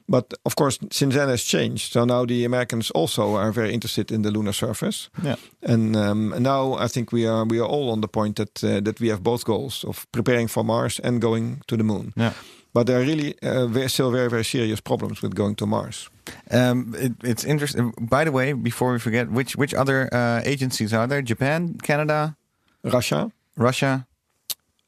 [0.07, 1.93] But of course, since then has changed.
[1.93, 5.09] So now the Americans also are very interested in the lunar surface.
[5.23, 5.38] Yeah.
[5.61, 8.81] And, um, now I think we are we are all on the point that uh,
[8.83, 12.13] that we have both goals of preparing for Mars and going to the moon.
[12.15, 12.33] Yeah.
[12.75, 16.09] But there are really uh, very, still very very serious problems with going to Mars.
[16.51, 17.93] Um, it, it's interesting.
[18.11, 21.21] By the way, before we forget, which which other uh, agencies are there?
[21.23, 22.35] Japan, Canada,
[22.83, 24.05] Russia Russia.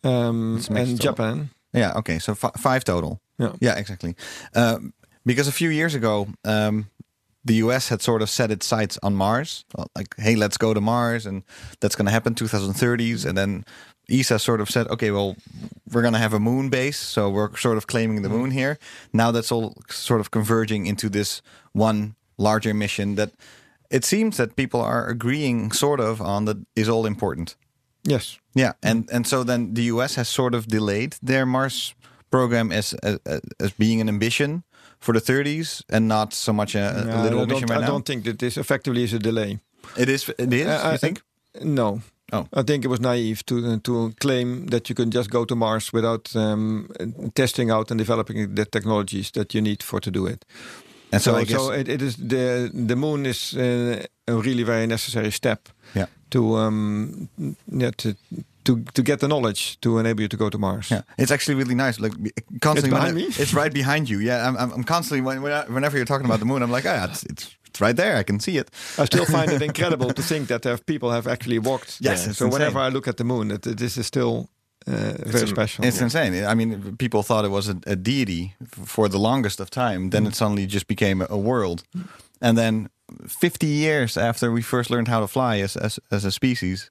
[0.03, 0.99] um, and.
[0.99, 1.49] Japan.
[1.73, 1.93] Yeah.
[1.99, 2.19] Okay.
[2.19, 3.19] So fi- five total.
[3.39, 3.53] Yeah.
[3.61, 3.79] Yeah.
[3.79, 4.15] Exactly.
[4.53, 4.93] Um,
[5.25, 6.85] because a few years ago, um,
[7.47, 7.89] the U.S.
[7.89, 9.65] had sort of set its sights on Mars.
[9.95, 11.43] Like, hey, let's go to Mars, and
[11.79, 13.25] that's going to happen 2030s.
[13.25, 13.65] And then
[14.09, 15.35] ESA sort of said, okay, well,
[15.91, 18.37] we're going to have a moon base, so we're sort of claiming the mm-hmm.
[18.37, 18.77] moon here.
[19.13, 21.41] Now that's all sort of converging into this
[21.73, 23.31] one larger mission that
[23.89, 27.55] it seems that people are agreeing sort of on that is all important.
[28.03, 28.39] Yes.
[28.53, 28.87] Yeah, mm-hmm.
[28.87, 30.15] and and so then the U.S.
[30.15, 31.95] has sort of delayed their Mars
[32.29, 33.19] program as as,
[33.59, 34.63] as being an ambition
[34.99, 37.83] for the 30s, and not so much a, a Yeah, little I mission don't, right
[37.83, 37.93] I now.
[37.93, 39.59] don't think that this effectively is a delay.
[39.97, 40.29] It is.
[40.37, 40.65] It is.
[40.67, 41.21] Uh, you I think?
[41.63, 42.01] No.
[42.33, 42.45] Oh.
[42.59, 45.55] I think it was naive to uh, to claim that you can just go to
[45.55, 46.87] Mars without um,
[47.33, 50.45] testing out and developing the technologies that you need for to do it.
[51.11, 51.57] And so, So, I guess.
[51.57, 56.07] so it, it is the the moon is uh, a really very necessary step yeah.
[56.29, 57.29] to um,
[57.71, 58.13] yeah, to
[58.67, 60.89] to to get the knowledge to enable you to go to Mars.
[60.89, 61.99] Yeah, it's actually really nice.
[61.99, 62.13] Like
[62.59, 63.23] constantly, It's behind me?
[63.43, 64.19] it's right behind you.
[64.19, 67.05] Yeah, I'm, I'm, constantly when, when whenever you're talking about the moon, I'm like, ah,
[67.09, 68.19] it's, it's it's right there.
[68.19, 68.71] I can see it.
[68.97, 71.97] I still find it incredible to think that have people have actually walked.
[71.99, 72.79] Yes, it's so whenever.
[72.79, 74.49] I look at the moon, it, this is still
[74.87, 75.85] uh, very am- special.
[75.85, 76.45] It's insane.
[76.51, 78.53] I mean, people thought it was a, a deity
[78.85, 80.09] for the longest of time.
[80.09, 81.83] Then it suddenly just became a, a world,
[82.41, 82.89] and then
[83.27, 86.89] 50 years after we first learned how to fly as as, as a species,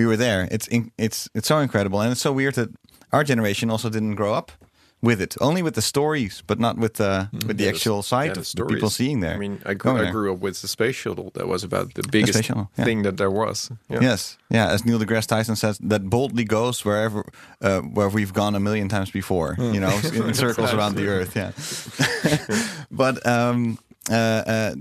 [0.00, 0.48] we were there.
[0.50, 2.68] It's in, it's it's so incredible, and it's so weird that
[3.12, 4.50] our generation also didn't grow up
[5.02, 5.34] with it.
[5.40, 8.30] Only with the stories, but not with the with the Yeah, actual the- sight yeah,
[8.32, 8.74] of the stories.
[8.74, 9.34] people seeing there.
[9.34, 11.30] I mean, I grew, I grew up with the space shuttle.
[11.34, 12.84] That was about the biggest space shuttle, yeah.
[12.84, 13.70] thing that there was.
[13.88, 14.00] Yeah.
[14.02, 14.72] Yes, yeah.
[14.74, 17.24] As Neil deGrasse Tyson says, that boldly goes wherever
[17.62, 19.56] uh, where we've gone a million times before.
[19.58, 21.34] You know, in circles around the Earth.
[21.36, 21.52] Yeah.
[22.90, 23.78] but um,
[24.10, 24.74] uh, uh,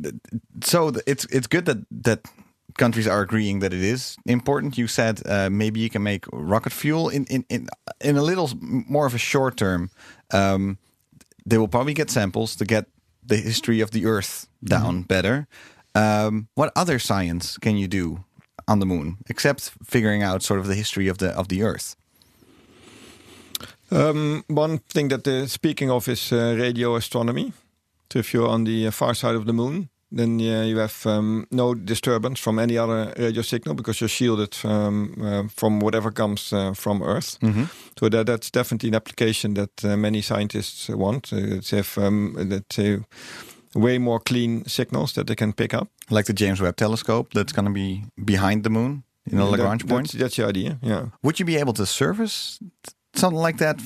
[0.63, 2.19] so it's it's good that that
[2.79, 4.77] countries are agreeing that it is important.
[4.77, 7.67] You said uh, maybe you can make rocket fuel in in in,
[7.99, 9.89] in a little more of a short term.
[10.33, 10.77] Um,
[11.49, 12.85] they will probably get samples to get
[13.27, 15.47] the history of the Earth down better.
[15.95, 18.23] Um, what other science can you do
[18.67, 21.95] on the moon except figuring out sort of the history of the of the Earth?
[23.91, 27.53] Um, one thing that they're speaking of is uh, radio astronomy.
[28.11, 31.05] So if you're on the uh, far side of the moon, then uh, you have
[31.05, 36.11] um, no disturbance from any other radio signal because you're shielded um, uh, from whatever
[36.11, 37.37] comes uh, from Earth.
[37.99, 41.31] So that that's definitely an application that uh, many scientists want.
[41.33, 45.87] Uh, to have um, that uh, way more clean signals that they can pick up.
[46.09, 49.51] Like the James Webb Telescope that's going to be behind the moon in a That-
[49.51, 50.07] Lagrange point.
[50.11, 50.77] That's, that's the idea.
[50.81, 51.05] Yeah.
[51.21, 52.59] Would you be able to service
[53.13, 53.79] something like that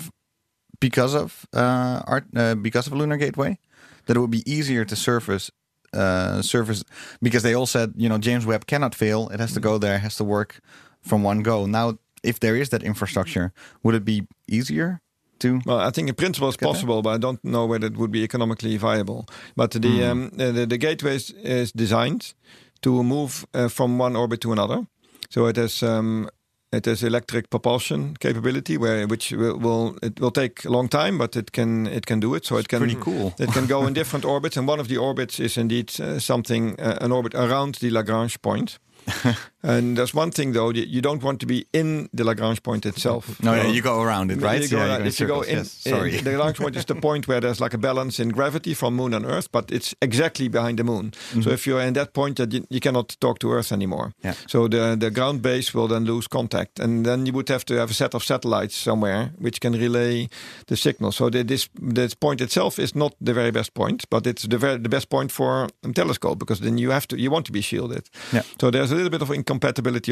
[0.79, 3.57] because of uh, art uh, because of Lunar Gateway?
[4.05, 5.51] That it would be easier to surface
[5.93, 6.83] uh, surface
[7.21, 9.29] because they all said you know James Webb cannot fail.
[9.33, 10.59] It has to go there, has to work
[11.01, 11.65] from one go.
[11.65, 13.51] Now, if there is that infrastructure,
[13.83, 14.99] would it be easier
[15.39, 15.59] to?
[15.65, 18.23] Well, I think in principle it's possible, but I don't know whether it would be
[18.23, 19.25] economically viable.
[19.55, 20.11] But the Hmm.
[20.11, 22.33] um, the, the, the gateway is, is designed
[22.81, 24.87] to move uh, from one orbit to another.
[25.29, 26.29] So it has um,
[26.73, 31.17] it has electric propulsion capability, where which will, will it will take a long time,
[31.17, 32.45] but it can it can do it.
[32.45, 33.33] So it can pretty cool.
[33.39, 36.79] It can go in different orbits, and one of the orbits is indeed uh, something
[36.79, 38.79] uh, an orbit around the Lagrange point.
[39.63, 43.41] and there's one thing though, you don't want to be in the Lagrange point itself.
[43.41, 44.61] No, yeah, you go around it, right?
[44.61, 45.71] you go Yeah, around- go if you go in, yes.
[45.71, 46.17] Sorry.
[46.17, 48.95] in- the Lagrange point is the point where there's like a balance in gravity from
[48.95, 51.13] Moon and Earth, but it's exactly behind the Moon.
[51.33, 51.53] So mhm.
[51.53, 54.13] if you're in that point, that you, you cannot talk to Earth anymore.
[54.23, 54.33] Yeah.
[54.47, 57.73] So the the ground base will then lose contact, and then you would have to
[57.75, 60.27] have a set of satellites somewhere which can relay
[60.67, 61.11] the signal.
[61.11, 64.57] So the, this this point itself is not the very best point, but it's the
[64.57, 67.51] very, the best point for a telescope because then you have to you want to
[67.51, 68.09] be shielded.
[68.33, 68.43] Yeah.
[68.59, 69.52] So there's a little bit of incompatibility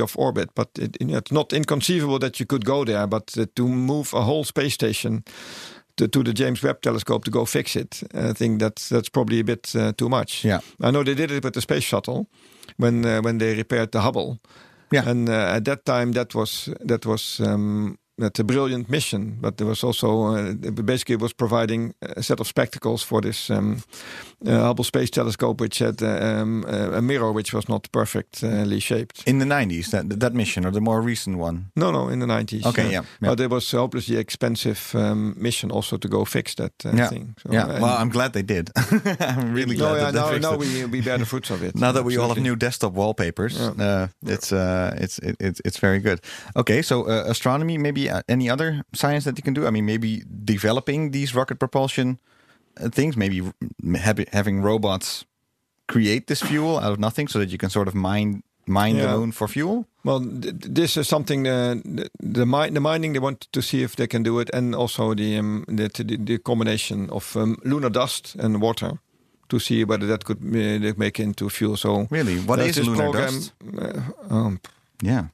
[0.02, 3.08] of orbit, but it, it's not inconceivable that you could go there.
[3.08, 5.24] But uh, to move a whole space station
[5.98, 9.40] to, to the James Webb Telescope to go fix it, I think that's that's probably
[9.40, 10.44] a bit uh, too much.
[10.44, 10.60] Yeah.
[10.82, 12.28] I know they did it with the space shuttle
[12.78, 14.40] when uh, when they repaired the Hubble.
[14.92, 15.10] Yeah.
[15.10, 17.40] and uh, at that time that was that was.
[17.40, 20.54] Um, that's a brilliant mission, but there was also uh,
[20.84, 23.84] basically it was providing a set of spectacles for this um,
[24.48, 26.08] uh, Hubble Space Telescope, which had uh,
[26.42, 29.24] um, uh, a mirror which was not perfectly shaped.
[29.26, 31.66] In the 90s, that that mission or the more recent one?
[31.76, 32.66] No, no, in the nineties.
[32.66, 33.30] Okay, yeah, yeah.
[33.30, 37.36] but it was hopelessly expensive um, mission also to go fix that uh, yeah, thing.
[37.38, 37.80] So, yeah.
[37.80, 38.70] well, I'm glad they did.
[39.20, 40.60] I'm really glad no, yeah, that they now, fixed now it.
[40.60, 41.76] we we bear the fruits of it.
[41.86, 43.86] now that we all have new desktop wallpapers, Yeah.
[43.86, 46.20] uh, it's uh, it's it, it's it's very good.
[46.56, 49.68] Okay, so uh, astronomy, maybe uh, any other science that you can do?
[49.68, 52.18] I mean, maybe developing these rocket propulsion
[52.80, 53.42] uh, things, maybe
[54.34, 55.26] having robots
[55.88, 59.18] create this fuel out of nothing, so that you can sort of mine mine the
[59.18, 59.86] moon for fuel.
[60.04, 63.62] Well, th- th- this is something uh, the the, mi- the mining they want to
[63.62, 67.36] see if they can do it, and also the um, the, the, the combination of
[67.36, 69.00] um, lunar dust and water
[69.50, 71.76] to see whether that could uh, make into fuel.
[71.78, 73.54] So Really, what is lunar program, dust?
[73.78, 74.60] Uh, um,
[75.04, 75.26] Yeah,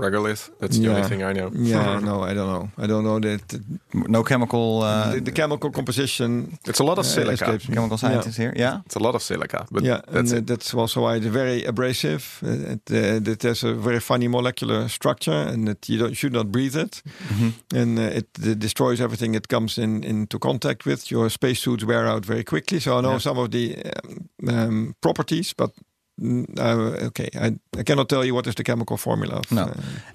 [0.00, 0.50] Regolith.
[0.60, 0.94] That's the Yeah.
[0.96, 1.50] only thing I know.
[1.54, 2.68] yeah, no, I don't know.
[2.84, 3.60] I don't know that
[3.92, 6.58] no chemical uh, the, the chemical composition.
[6.70, 7.44] It's a lot of uh, silica.
[7.44, 7.74] escapes me.
[7.74, 8.52] chemical scientists here.
[8.56, 8.80] Yeah.
[8.86, 11.64] It's a lot of silica, but yeah, that's and uh, that's also why it's very
[11.64, 12.22] abrasive.
[12.42, 16.32] Uh, it, uh, it has a very funny molecular structure, and that you don't, should
[16.32, 17.02] not breathe it.
[17.74, 21.10] And uh, it, uh, destroys everything it comes in into contact with.
[21.10, 22.80] Your spacesuits wear out very quickly.
[22.80, 23.18] So I know Yeah.
[23.20, 25.82] some of the um, um, properties, but mm,
[26.58, 29.34] uh, okay, I, I cannot tell you what is the chemical formula.
[29.36, 29.62] Of, No.
[29.62, 29.72] uh,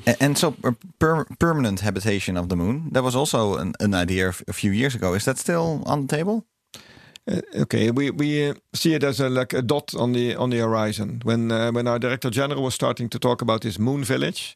[0.08, 2.90] A- And so, uh, per- permanent habitation of the moon.
[2.94, 5.16] That was also an, an idea a few years ago.
[5.16, 6.44] Is that still on the table?
[7.28, 10.50] Uh, okay, we we uh, see it as a like a dot on the on
[10.52, 11.22] the horizon.
[11.26, 14.56] When uh, when our director general was starting to talk about this moon village,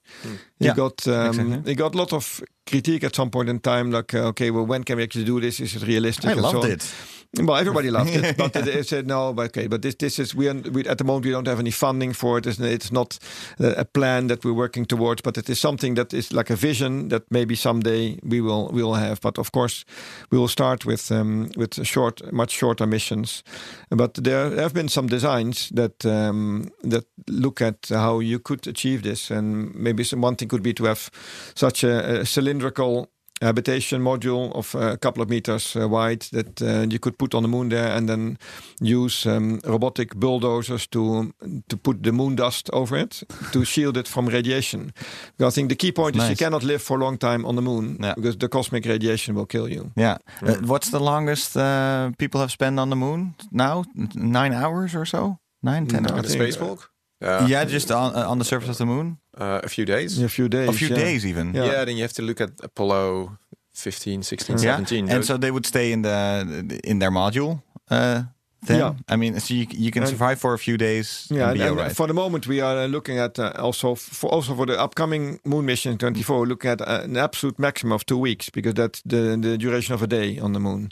[0.60, 1.72] he Yeah, got um, exactly.
[1.72, 3.92] he got a lot of critique at some point in time.
[3.92, 5.60] Like, uh, okay, well, when can we actually do this?
[5.60, 6.26] Is it realistic?
[6.30, 6.72] I and loved on.
[6.72, 6.94] it.
[7.38, 9.34] Well, everybody loved it, but they said no.
[9.34, 11.60] But okay, but this this is we, are, we at the moment we don't have
[11.60, 12.48] any funding for it.
[12.48, 13.20] It's, it's not
[13.60, 16.56] uh, a plan that we're working towards, but it is something that is like a
[16.56, 19.22] vision that maybe someday we will we will have.
[19.22, 19.86] But of course,
[20.32, 23.44] we will start with um, with short, much shorter missions.
[23.90, 29.04] But there have been some designs that um, that look at how you could achieve
[29.04, 31.10] this, and maybe some one thing could be to have
[31.56, 33.08] such a, a cylindrical
[33.42, 37.42] habitation module of a couple of meters uh, wide that uh, you could put on
[37.42, 38.38] the moon there and then
[38.82, 41.32] use um, robotic bulldozers to
[41.70, 43.24] to put the moon dust over it
[43.54, 44.92] to shield it from radiation.
[45.38, 47.56] Because I think the key point is you cannot live for a long time on
[47.56, 48.14] the moon Yeah.
[48.16, 49.92] because the cosmic radiation will kill you.
[49.96, 50.18] Yeah.
[50.42, 53.84] Uh, what's the longest uh, people have spent on the moon now?
[54.16, 55.38] Nine hours or so?
[55.64, 56.24] Nine, ten No, hours?
[56.24, 56.90] the think, spacewalk?
[57.22, 59.18] Uh, yeah, just on, uh, on the surface of the moon?
[59.38, 60.22] uh, a few days.
[60.22, 60.70] A few days.
[60.70, 60.96] A few yeah.
[61.04, 61.54] days even.
[61.54, 61.66] Yeah.
[61.66, 61.86] Yeah.
[61.86, 63.38] then you have to look at Apollo
[63.74, 64.76] 15, 16, Yeah.
[64.76, 65.10] 17.
[65.10, 67.62] And so they would stay in the in their module.
[67.90, 68.24] Uh,
[68.68, 68.94] then Yeah.
[69.08, 71.28] I mean, so you, you can And- survive for a few days.
[71.30, 71.96] Yeah, and and, be and alright.
[71.96, 75.40] for the moment we are uh, looking at uh, also for also for the upcoming
[75.44, 79.38] moon mission 24, looking at uh, an absolute maximum of two weeks because that's the
[79.42, 80.90] the duration of a day on the moon.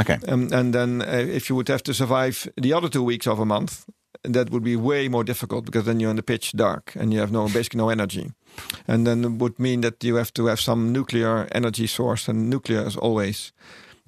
[0.00, 0.18] okay.
[0.28, 3.38] Um, and then uh, if you would have to survive the other two weeks of
[3.38, 3.84] a month,
[4.22, 7.20] that would be way more difficult because then you're in the pitch dark and you
[7.20, 8.32] have no basically no energy.
[8.86, 12.50] And then it would mean that you have to have some nuclear energy source, and
[12.50, 13.52] nuclear is always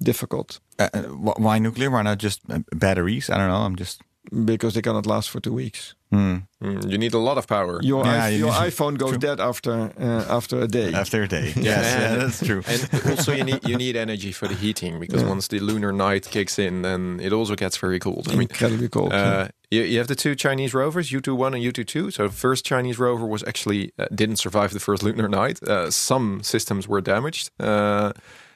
[0.01, 1.03] difficult Uh, uh,
[1.37, 1.89] why nuclear?
[1.91, 3.29] Why not just uh, batteries?
[3.29, 3.65] I don't know.
[3.65, 4.01] I'm just.
[4.31, 5.95] Because they cannot last for two weeks.
[6.09, 6.37] Hmm.
[6.63, 7.79] Mm, you need a lot of power.
[7.83, 10.93] Your, Yeah, i- you your iPhone goes dead after uh, after a day.
[10.93, 11.51] After a day.
[11.55, 12.61] yes, yeah, that's true.
[12.67, 16.29] and also you need you need energy for the heating because once the lunar night
[16.31, 18.27] kicks in, then it also gets very cold.
[18.29, 19.11] I mean, Incredibly cold.
[19.13, 22.11] uh, you, you have the two Chinese rovers, Yutu 1 and Yutu 2.
[22.11, 25.61] So the first Chinese rover was actually uh, didn't survive the first lunar night.
[25.63, 27.49] Uh, some systems were damaged.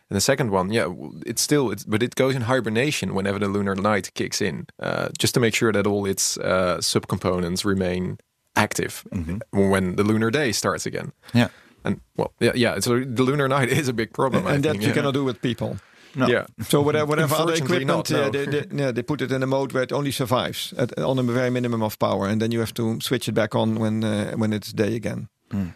[0.07, 0.87] Uh, and the second one, yeah,
[1.25, 5.09] it's still, it's, but it goes in hibernation whenever the lunar night kicks in, uh,
[5.17, 8.17] just to make sure that all its uh, subcomponents remain
[8.55, 9.05] active
[9.51, 11.11] when the lunar day starts again.
[11.33, 11.49] Yeah.
[11.83, 12.79] And well, yeah, yeah.
[12.79, 14.47] So the lunar night is a big problem.
[14.47, 14.93] I and that think, you yeah.
[14.95, 15.77] cannot do with people.
[16.15, 16.27] No.
[16.27, 16.47] Yeah.
[16.63, 19.47] So whatever, whatever other equipment, not, uh, they, they, yeah, they put it in a
[19.47, 22.59] mode where it only survives at, on a very minimum of power, and then you
[22.59, 25.29] have to switch it back on when uh, when it's day again.
[25.53, 25.71] Oh,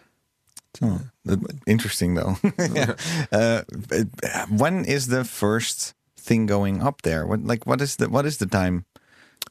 [0.80, 2.36] that- interesting though.
[2.58, 2.94] yeah.
[3.32, 3.62] uh,
[4.50, 7.26] when is the first thing going up there?
[7.26, 8.84] What like what is the what is the time?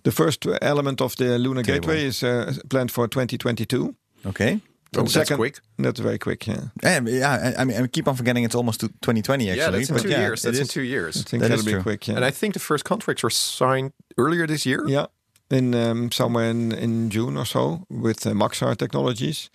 [0.03, 1.79] The first element of the lunar Cable.
[1.79, 3.95] gateway is uh, planned for 2022.
[4.25, 4.59] Okay.
[4.97, 5.59] Oh, The that's quick.
[5.77, 6.47] That's very quick.
[6.47, 9.57] Yeah, Um, yeah, I, I mean, I keep on forgetting it's almost 2020 actually.
[9.57, 10.43] yeah, that's in two yeah, years.
[10.43, 11.15] it That's in two years.
[11.15, 11.81] it's is incredibly true.
[11.81, 12.07] quick.
[12.07, 12.15] Yeah.
[12.15, 14.83] And I think the first contracts were signed earlier this year.
[14.87, 15.05] Yeah,
[15.51, 19.49] in um, somewhere in, in June or so with uh, Maxar Technologies,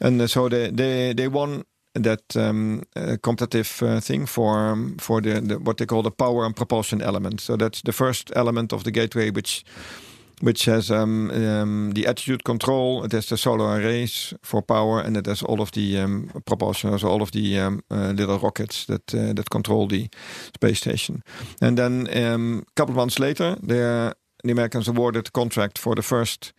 [0.00, 4.96] and uh, so they they they won that um, uh, competitive uh, thing for um,
[4.98, 7.40] for the, the what they call the power and propulsion element.
[7.40, 9.64] So that's the first element of the gateway, which
[10.40, 15.16] which has um, um, the attitude control, it has the solar arrays for power, and
[15.16, 18.86] it has all of the um, propulsion, so all of the um, uh, little rockets
[18.86, 20.08] that uh, that control the
[20.54, 21.22] space station.
[21.60, 25.94] And then um, a couple of months later, the the Americans awarded the contract for
[25.94, 26.52] the first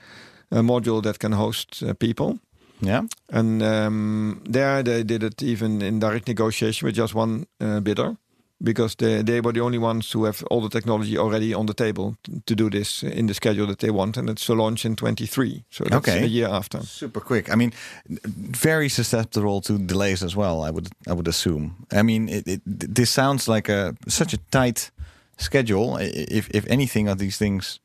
[0.51, 2.39] uh, module that can host uh, people.
[2.83, 3.03] Yeah.
[3.29, 8.17] And um, there they did it even in direct negotiation with just one uh, bidder
[8.63, 11.73] because they, they were the only ones who have all the technology already on the
[11.73, 12.15] table
[12.45, 14.17] to do this in the schedule that they want.
[14.17, 15.63] And it's to launch in 23.
[15.71, 16.23] So that's Okay.
[16.23, 16.81] a year after.
[16.81, 17.49] Super quick.
[17.51, 17.71] I mean,
[18.07, 20.63] very susceptible to delays as well.
[20.63, 21.85] I would I would assume.
[21.91, 22.61] I mean, it, it,
[22.95, 24.91] this sounds like a such a tight
[25.41, 25.97] schedule.
[25.99, 27.79] If if anything of these things,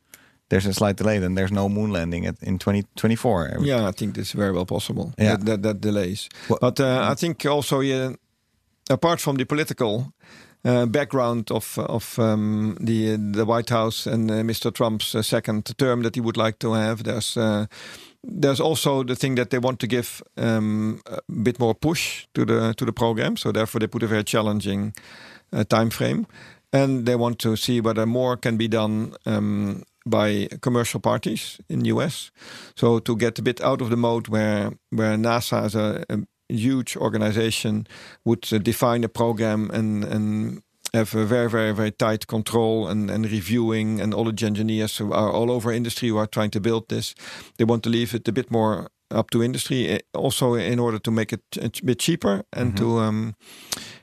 [0.49, 3.59] there's a slight delay, then there's no moon landing at, in 2024.
[3.61, 5.13] Yeah, I think that's very well possible.
[5.19, 5.37] Yeah.
[5.37, 6.29] That, that, that delays.
[6.49, 8.13] Well- but uh, I think also, yeah,
[8.91, 10.13] apart from the political
[10.65, 14.71] uh, background of of um, the the White House and uh, Mr.
[14.73, 17.67] Trump's uh, second term that he would like to have, there's uh,
[18.23, 22.45] there's also the thing that they want to give um, a bit more push to
[22.45, 23.37] the to the program.
[23.37, 24.93] So therefore, they put a very challenging
[25.53, 26.27] uh, time frame,
[26.73, 29.15] and they want to see whether more can be done.
[29.25, 32.31] Um, by commercial parties in the US,
[32.77, 36.19] so to get a bit out of the mode where where NASA as a, a
[36.49, 37.87] huge organization
[38.25, 40.63] would uh, define a program and and
[40.95, 45.13] have a very very very tight control and, and reviewing and all the engineers who
[45.13, 47.15] are all over industry who are trying to build this
[47.59, 50.99] they want to leave it a bit more up to industry eh, also in order
[50.99, 53.35] to make it a bit cheaper and to um,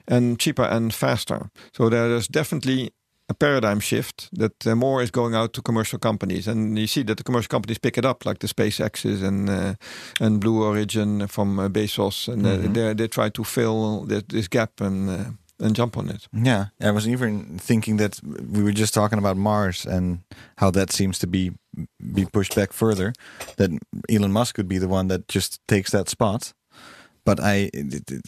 [0.07, 2.91] and cheaper and faster so there's definitely
[3.29, 7.03] a paradigm shift that uh, more is going out to commercial companies, and you see
[7.03, 9.73] that the commercial companies pick it up, like the SpaceX's and uh,
[10.19, 14.47] and Blue Origin from uh, Bezos, and uh, they they try to fill this, this
[14.47, 15.25] gap and uh,
[15.59, 16.27] and jump on it.
[16.33, 20.19] Yeah, I was even thinking that we were just talking about Mars and
[20.57, 21.51] how that seems to be
[22.13, 23.13] be pushed back further.
[23.55, 23.71] That
[24.09, 26.53] Elon Musk could be the one that just takes that spot.
[27.25, 27.71] But I,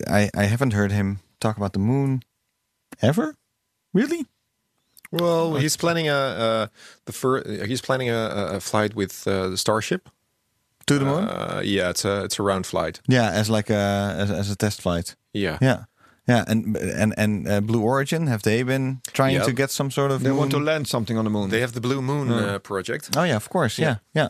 [0.07, 2.21] I, I haven't heard him talk about the moon
[3.01, 3.35] ever.
[3.93, 4.25] Really?
[5.11, 6.13] Well, he's planning a,
[6.47, 6.69] a
[7.05, 10.09] the fir- he's planning a, a flight with uh, the Starship
[10.87, 11.23] To the moon?
[11.23, 13.01] Uh, yeah, it's a it's a round flight.
[13.07, 15.15] yeah, as like a as, as a test flight.
[15.33, 15.57] Yeah.
[15.61, 15.83] Yeah,
[16.27, 19.45] yeah, and and and uh, Blue Origin have they been trying Yeah.
[19.45, 21.49] to get some sort of They want to land something on the moon.
[21.49, 23.09] They have the Blue Moon uh, project.
[23.17, 23.81] Oh yeah, of course.
[23.83, 24.27] Yeah, yeah.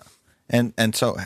[0.49, 1.17] And and so,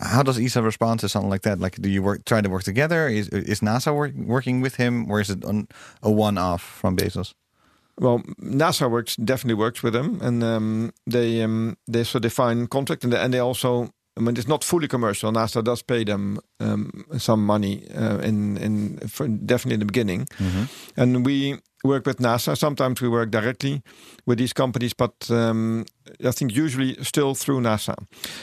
[0.00, 1.58] how does ESA respond to something like that?
[1.58, 3.08] Like, do you work try to work together?
[3.08, 5.68] Is is NASA work, working with him, or is it on
[6.02, 7.34] a one off from Bezos?
[7.98, 12.68] Well, NASA works definitely works with them, and um, they um, they so they find
[12.68, 13.88] contract, and they, and they also.
[14.14, 15.32] I mean, it's not fully commercial.
[15.32, 20.28] NASA does pay them um, some money uh, in in for definitely in the beginning,
[20.96, 22.56] and we work with NASA.
[22.56, 23.82] Sometimes we work directly
[24.26, 25.84] with these companies, but um,
[26.24, 27.94] I think usually still through NASA.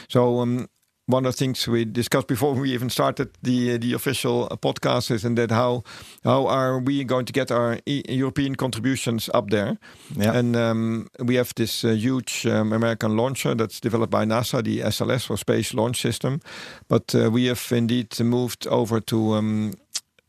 [0.08, 0.68] So um,
[1.10, 5.24] one of the things we discussed before we even started the the official podcast is
[5.24, 5.82] and that how
[6.24, 9.78] how are we going to get our e- European contributions up there?
[10.16, 10.38] Yeah.
[10.38, 14.80] And um, we have this uh, huge um, American launcher that's developed by NASA, the
[14.80, 16.40] SLS or Space Launch System.
[16.88, 19.34] But uh, we have indeed moved over to.
[19.34, 19.72] Um,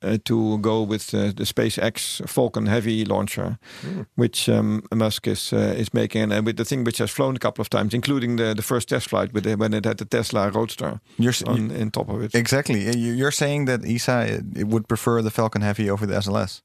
[0.03, 3.57] uh, to go with uh, the SpaceX Falcon Heavy launcher,
[4.15, 7.39] which um, Musk is uh, is making, and with the thing which has flown a
[7.39, 10.05] couple of times, including the, the first test flight with the, when it had the
[10.05, 12.35] Tesla Roadster You're on, in top of it.
[12.35, 12.81] Exactly.
[12.97, 16.61] You- You're saying that ESA it would prefer the Falcon Heavy over the SLS.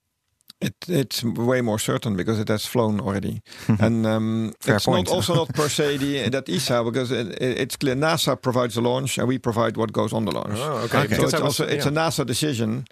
[0.58, 3.42] It, it's way more certain because it has flown already,
[3.78, 5.08] and um, it's point.
[5.08, 8.74] not also not per se the, that ESA because it, it- it's clear NASA provides
[8.74, 10.54] the launch and we provide what goes on the launch.
[10.56, 11.00] Oh, okay.
[11.04, 11.14] Okay.
[11.16, 11.92] So it's was- also it's yeah.
[11.92, 12.86] a NASA decision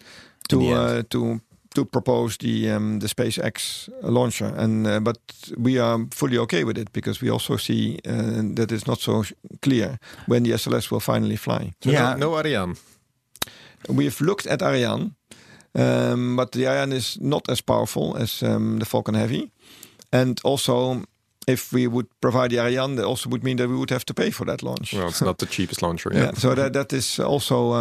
[0.55, 1.40] to uh, to
[1.74, 5.18] to propose the um, the SpaceX launcher, and uh, but
[5.59, 9.24] we are fully okay with it because we also see uh, that it's not so
[9.61, 11.72] clear when the SLS will finally fly.
[11.82, 12.16] So Yeah.
[12.16, 12.76] No, no Ariane.
[13.88, 15.14] We've looked at Ariane,
[15.74, 19.50] um, but the Ariane is not as powerful as um, the Falcon Heavy,
[20.11, 21.02] and also.
[21.46, 24.14] If we would provide the Ariane, that also would mean that we would have to
[24.14, 24.94] pay for that launch.
[24.94, 26.11] Well, it's not the cheapest launcher.
[26.14, 26.22] Yeah.
[26.24, 26.38] Yeah.
[26.38, 27.72] So that that is also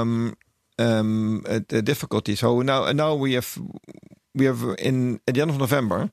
[0.83, 2.35] um, a difficulty.
[2.35, 3.57] So now now we have
[4.35, 6.09] we have in at the end of November,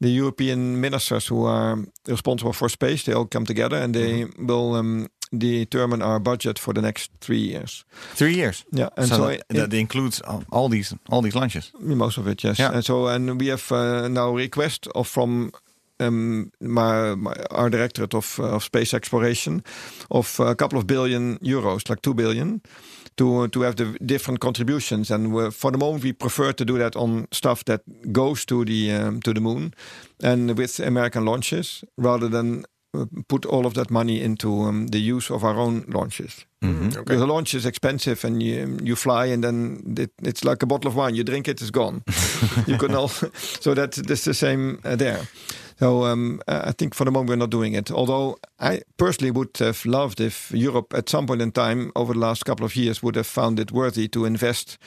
[0.00, 4.74] the European ministers who are responsible for space they all come together and they will
[4.74, 5.08] um,
[5.38, 7.84] determine our budget for the next three years.
[8.16, 8.64] Three years.
[8.72, 11.72] Yeah, and so so, that, in- that includes all, all these all these launches.
[11.80, 12.58] most of it, yes.
[12.58, 12.72] Yeah.
[12.74, 15.50] And so and we have uh, now request of from.
[16.00, 19.62] Um, my, my, our directorate of, uh, of space exploration
[20.10, 22.60] of a couple of billion euros, like two billion,
[23.16, 25.10] to to have the different contributions.
[25.10, 28.92] And for the moment, we prefer to do that on stuff that goes to the
[28.92, 29.74] um, to the moon,
[30.22, 35.00] and with American launches, rather than uh, put all of that money into um, the
[35.00, 36.46] use of our own launches.
[36.94, 40.66] Because the launch is expensive, and you you fly, and then it, it's like a
[40.66, 41.14] bottle of wine.
[41.14, 42.02] You drink it, it's gone.
[42.66, 43.08] you can all.
[43.08, 45.20] So that that's the same uh, there.
[45.80, 47.90] So um, I think for the moment we're not doing it.
[47.90, 52.20] Although I personally would have loved if Europe at some point in time over the
[52.20, 54.78] last couple of years would have found it worthy to invest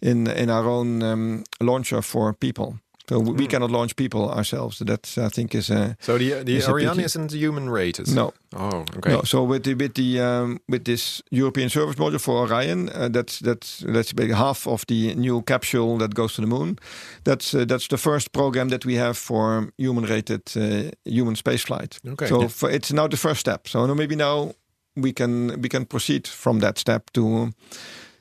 [0.00, 2.78] in in our own um, launcher for people.
[3.08, 4.78] So we we cannot launch people ourselves.
[4.78, 8.08] That I think is a So the the Is Ariane isn't human rated.
[8.14, 8.32] No.
[8.56, 9.12] Oh, okay.
[9.12, 13.08] No, so with the with the um, with this European service module for Orion, uh,
[13.08, 16.78] that's that's that's half of the new capsule that goes to the moon.
[17.24, 21.98] That's uh, that's the first program that we have for human rated uh, human spaceflight.
[22.06, 22.28] Okay.
[22.28, 22.50] So Yeah.
[22.50, 23.68] for, it's now the first step.
[23.68, 24.52] So now maybe now
[24.96, 27.50] we can we can proceed from that step to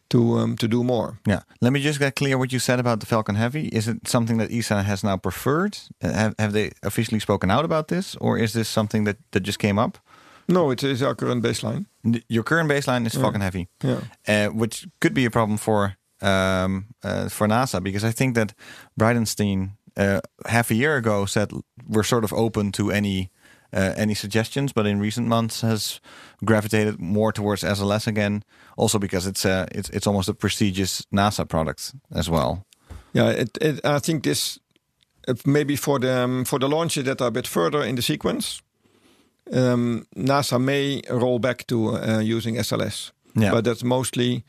[0.09, 1.19] to um, to do more.
[1.27, 1.41] Yeah.
[1.61, 3.67] Let me just get clear what you said about the Falcon Heavy.
[3.67, 5.77] Is it something that ESA has now preferred?
[6.03, 9.43] Uh, Have, have they officially spoken out about this, or is this something that, that
[9.47, 9.97] just came up?
[10.49, 11.85] No, it is our current baseline.
[12.29, 13.99] Your current baseline is Falcon Heavy, Yeah.
[14.27, 18.53] uh, which could be a problem for um, uh, for NASA because I think that
[18.99, 21.51] Bridenstine uh, half a year ago said
[21.87, 23.29] we're sort of open to any
[23.73, 25.99] uh, any suggestions, but in recent months has
[26.45, 28.43] gravitated more towards SLS again.
[28.77, 32.63] Also because it's uh, it's it's almost a prestigious NASA product as well.
[33.13, 34.59] Yeah, it, it, I think this
[35.27, 38.01] uh, maybe for the um, for the launches that are a bit further in the
[38.01, 38.61] sequence,
[39.53, 43.11] um, NASA may roll back to uh, using SLS.
[43.39, 43.51] Yeah.
[43.51, 44.43] but that's mostly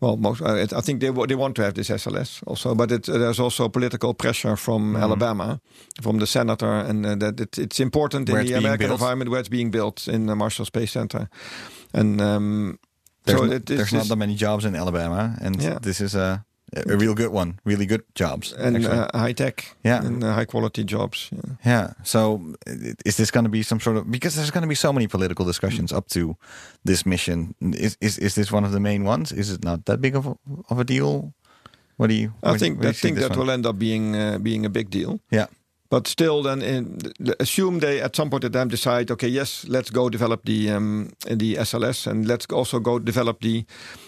[0.00, 2.90] well, most uh, it, I think they they want to have this SLS also, but
[2.92, 5.02] it, there's also political pressure from Mm-hmm.
[5.02, 5.58] Alabama,
[6.02, 9.00] from the senator, and uh, that it, it's important Where in the American built.
[9.00, 11.28] environment where it's being built in the Marshall Space Center,
[11.94, 12.78] and um,
[13.26, 15.78] There's, so no- it there's not that many jobs in Alabama, and Yeah.
[15.82, 16.44] this is a
[16.86, 17.52] a real good one.
[17.64, 18.52] Really good jobs.
[18.58, 20.04] and uh, high tech, Yeah.
[20.06, 21.30] and uh, high quality jobs.
[21.30, 21.54] Yeah.
[21.64, 21.90] Yeah.
[22.02, 22.40] So
[23.04, 25.06] is this going to be some sort of because there's going to be so many
[25.08, 26.36] political discussions up to
[26.84, 27.54] this mission?
[27.60, 29.32] Is is is this one of the main ones?
[29.32, 30.34] Is it not that big of a,
[30.68, 31.32] of a deal?
[31.98, 32.30] What do you?
[32.42, 33.38] I do think you- do you I think that one?
[33.38, 35.18] will end up being uh, being a big deal.
[35.30, 35.46] Yeah.
[35.88, 36.98] But still, then in,
[37.38, 41.10] assume they at some point in time decide, okay, yes, let's go develop the um,
[41.30, 43.64] the SLS, and let's also go develop the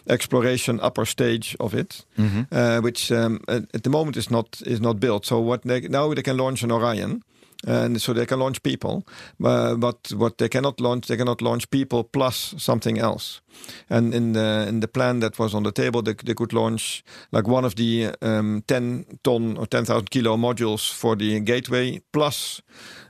[0.06, 2.42] exploration upper stage of it, Mm-hmm.
[2.52, 5.26] uh, which um, at, at the moment is not is not built.
[5.26, 7.22] So what they, now they can launch an Orion.
[7.66, 9.04] And so they can launch people,
[9.44, 13.40] uh, but what they cannot launch, they cannot launch people plus something else.
[13.90, 17.02] And in the in the plan that was on the table, they, they could launch
[17.32, 22.00] like one of the um, ten ton or ten thousand kilo modules for the gateway,
[22.12, 22.62] plus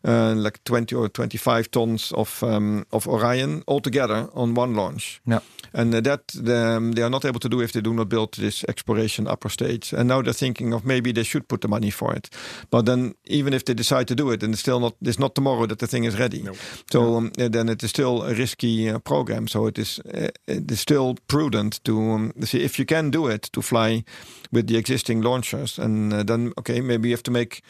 [0.04, 5.20] uh, like twenty or twenty five tons of um, of Orion altogether on one launch.
[5.26, 5.40] Yeah.
[5.74, 8.32] And uh, that um, they are not able to do if they do not build
[8.34, 9.92] this exploration upper stage.
[9.92, 12.30] And now they're thinking of maybe they should put the money for it.
[12.70, 14.94] But then even if they decide to do it, then it's still not.
[15.02, 16.48] It's not tomorrow that the thing is ready.
[16.90, 19.48] So um, then it is still a risky uh, program.
[19.48, 23.26] So it is uh, it is still prudent to um, see if you can do
[23.26, 24.04] it to fly
[24.52, 25.78] with the existing launchers.
[25.78, 27.62] And uh, then okay, maybe you have to make.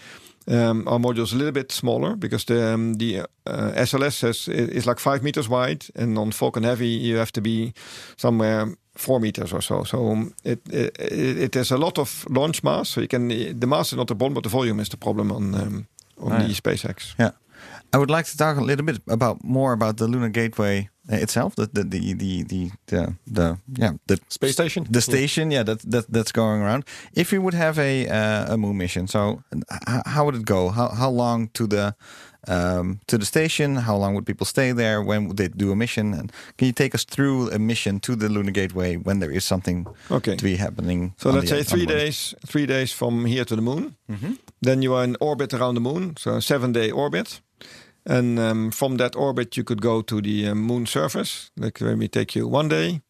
[0.51, 4.87] Um, our modules a little bit smaller because the um, the uh, SLS has, is
[4.87, 7.73] like five meters wide, and on Falcon Heavy you have to be
[8.17, 9.85] somewhere four meters or so.
[9.85, 10.97] So um, it, it
[11.53, 12.89] it is a lot of launch mass.
[12.89, 13.29] So you can
[13.61, 16.31] the mass is not the problem, but the volume is the problem on um, on
[16.33, 16.49] Right.
[16.49, 17.15] the SpaceX.
[17.19, 17.31] Yeah.
[17.93, 21.55] I would like to talk a little bit about more about the Lunar Gateway itself,
[21.57, 24.87] the the the the the, the, the yeah the Space station.
[24.91, 26.85] the station, yeah, that, that that's going around.
[27.15, 30.69] If you would have a uh, a moon mission, so h- how would it go?
[30.71, 31.95] How how long to the
[32.47, 33.77] um, to the station?
[33.77, 35.03] How long would people stay there?
[35.03, 36.15] When would they do a mission?
[36.15, 39.45] And can you take us through a mission to the Lunar Gateway when there is
[39.45, 40.37] something Okay.
[40.37, 41.15] to be happening?
[41.19, 41.99] So let's say three moon?
[41.99, 43.95] days, three days from here to the moon.
[44.63, 47.41] Then you are in orbit around the moon, so a seven-day orbit.
[48.09, 51.51] And um, from that orbit, you could go to the uh, moon surface.
[51.57, 53.03] Like maybe take you one day.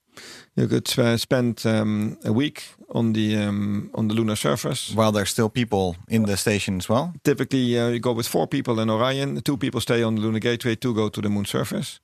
[0.57, 4.93] You could uh, spend um, a week on the um, on the lunar surface.
[4.93, 7.13] While there's still people in the station as well.
[7.23, 9.41] Typically, uh, you go with four people in Orion.
[9.43, 10.75] Two people stay on the lunar gateway.
[10.75, 12.01] Two go to the moon surface.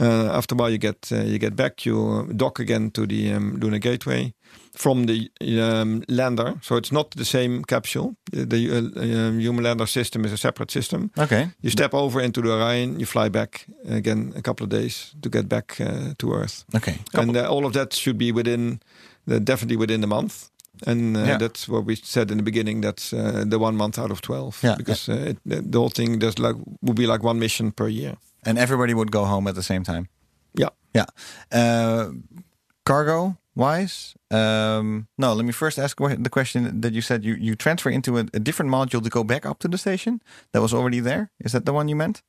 [0.00, 1.86] Uh, after a while, you get uh, you get back.
[1.86, 4.34] You dock again to the um, lunar gateway
[4.78, 5.28] from the
[5.60, 6.54] um, lander.
[6.62, 8.14] So it's not the same capsule.
[8.32, 11.10] The, the uh, um, human lander system is a separate system.
[11.16, 11.48] Okay.
[11.60, 13.00] You step over into the Orion.
[13.00, 16.64] You fly back again a couple of days to get back uh, to Earth.
[16.74, 16.98] Okay.
[17.12, 18.78] And uh, all of that should be within,
[19.26, 20.48] the, definitely within the month.
[20.86, 21.38] And uh, Yeah.
[21.40, 22.82] that's what we said in the beginning.
[22.82, 24.52] That's uh, the one month out of twelve.
[24.62, 27.72] Yeah, because Uh, it, the the whole thing does like would be like one mission
[27.72, 28.14] per year.
[28.46, 30.06] And everybody would go home at the same time.
[30.60, 30.70] Yeah.
[30.94, 31.06] Yeah.
[31.52, 32.12] Uh,
[32.84, 35.34] cargo wise, um, no.
[35.34, 38.40] Let me first ask the question that you said you you transfer into a, a
[38.40, 40.20] different module to go back up to the station
[40.52, 41.30] that was already there.
[41.44, 42.22] Is that the one you meant?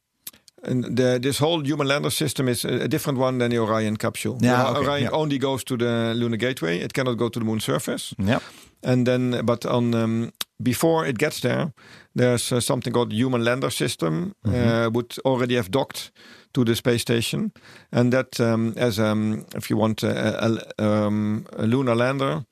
[0.64, 4.38] And the, this whole human lander system is a, different one than the Orion capsule.
[4.42, 5.10] Yeah, okay, Orion yeah.
[5.12, 6.80] only goes to the lunar gateway.
[6.80, 8.14] It cannot go to the moon surface.
[8.18, 8.40] Yeah.
[8.84, 11.74] And then, but on um, before it gets there,
[12.16, 14.34] there's uh, something called human lander system.
[14.46, 16.12] Uh, would already have docked
[16.54, 17.52] to the space station,
[17.92, 22.46] and that um, as um, if you want a, a, um, a lunar lander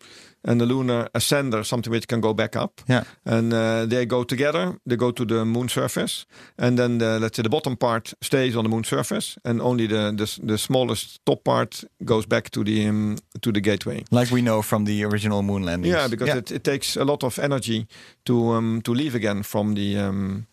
[0.43, 2.81] and a lunar ascender, something which can go back up.
[2.87, 3.03] Yeah.
[3.25, 4.77] And uh, they go together.
[4.85, 6.25] They go to the moon surface,
[6.57, 9.87] and then the, let's say the bottom part stays on the moon surface, and only
[9.87, 14.03] the the, the smallest top part goes back to the um, to the gateway.
[14.11, 15.93] Like we know from the original moon landings.
[15.95, 17.85] Yeah, because It, it takes a lot of energy
[18.23, 20.45] to um, to leave again from the um,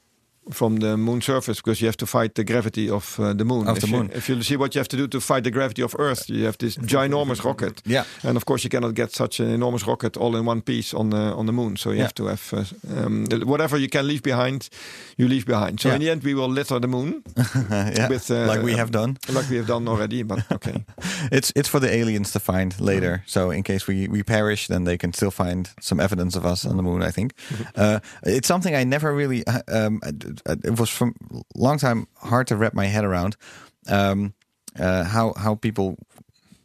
[0.51, 3.67] from the moon surface because you have to fight the gravity of uh, the moon.
[3.69, 4.11] Of if the you, moon.
[4.15, 6.45] if you see what you have to do to fight the gravity of Earth, you
[6.45, 7.83] have this ginormous rocket.
[7.87, 8.05] Yeah.
[8.23, 11.11] and of course you cannot get such an enormous rocket all in one piece on
[11.11, 11.77] the on the moon.
[11.77, 12.03] So you Yeah.
[12.05, 12.65] have to have uh,
[13.07, 14.69] um, whatever you can leave behind,
[15.17, 15.81] you leave behind.
[15.81, 15.95] So Yeah.
[15.97, 17.23] in the end, we will litter the moon
[17.97, 18.09] yeah.
[18.09, 19.17] with uh, like we have done.
[19.29, 20.23] like we have done already.
[20.25, 20.85] But okay,
[21.33, 23.23] It's it's for the aliens to find later.
[23.27, 26.65] So in case we we perish, then they can still find some evidence of us
[26.67, 27.03] on the moon.
[27.03, 27.33] I think
[27.77, 29.43] uh, it's something I never really.
[29.47, 30.01] uh, Um,
[30.65, 31.15] it was from
[31.55, 33.37] long time hard to wrap my head around.
[33.89, 34.33] Um,
[34.79, 35.95] uh, how how people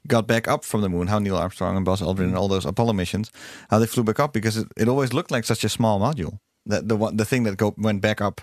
[0.07, 2.65] got back up from the moon, how Neil Armstrong and Buzz Aldrin and all those
[2.67, 3.31] Apollo missions,
[3.69, 6.39] how they flew back up because it, it always looked like such a small module.
[6.69, 8.41] That the one, the thing that go went back up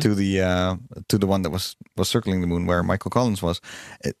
[0.00, 0.76] to the uh,
[1.08, 3.60] to the one that was was circling the moon where Michael Collins was.
[4.04, 4.16] It,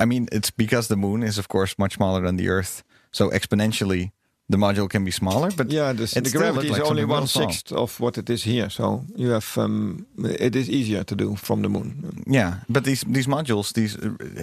[0.00, 2.82] I mean, it's because the moon is of course much smaller than the Earth
[3.12, 4.10] So exponentially,
[4.52, 7.26] the module can be smaller, but Yeah, the, the gravity looked is like only one
[7.26, 7.82] small.
[7.82, 8.70] of what it is here.
[8.70, 10.06] So you have um,
[10.40, 12.22] it is easier to do from the moon.
[12.26, 13.96] Yeah, but these these modules, these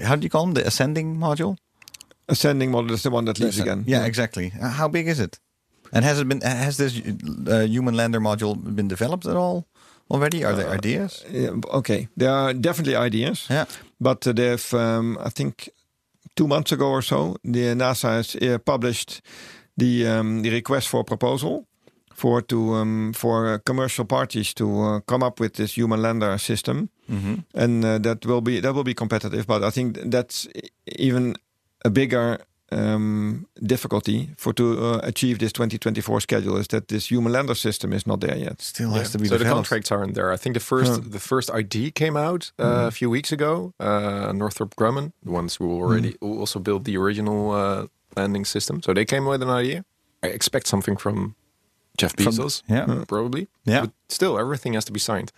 [0.08, 0.54] how do you call them?
[0.54, 1.56] The ascending module.
[2.28, 3.84] Ascending model is the one that leaves again.
[3.88, 4.52] Yeah, exactly.
[4.62, 5.40] Uh, How big is it?
[5.94, 6.42] And has it been?
[6.42, 7.02] Has this
[7.48, 9.66] uh, human lander module been developed at all
[10.10, 10.44] already?
[10.44, 11.24] Are there ideas?
[11.32, 13.48] Yeah, okay, there are definitely ideas.
[13.50, 13.66] Yeah.
[14.00, 15.70] But uh, they've, um, I think,
[16.36, 19.22] two months ago or so, the NASA has uh, published
[19.78, 21.66] the um, the request for a proposal
[22.14, 26.38] for to um, for uh, commercial parties to uh, come up with this human lander
[26.38, 26.90] system,
[27.54, 29.46] and uh, that will be that will be competitive.
[29.46, 30.48] But I think that's
[30.86, 31.36] even
[31.86, 32.40] a bigger.
[32.74, 37.94] Um, difficulty for to uh, achieve this 2024 schedule is that this human lander system
[37.94, 38.62] is not there yet.
[38.62, 40.34] Still has to be so the contracts aren't there.
[40.34, 41.00] I think the first Huh.
[41.12, 43.74] the first ID came out uh, a few weeks ago.
[43.80, 47.86] Uh, Northrop Grumman, the ones who already who also built the original uh,
[48.18, 49.84] landing system, so they came with an idea.
[50.24, 51.36] I expect something from
[51.98, 53.04] Jeff From- Bezos, yeah.
[53.08, 53.48] probably.
[53.66, 53.82] Yeah.
[53.82, 55.32] but still, everything has to be signed.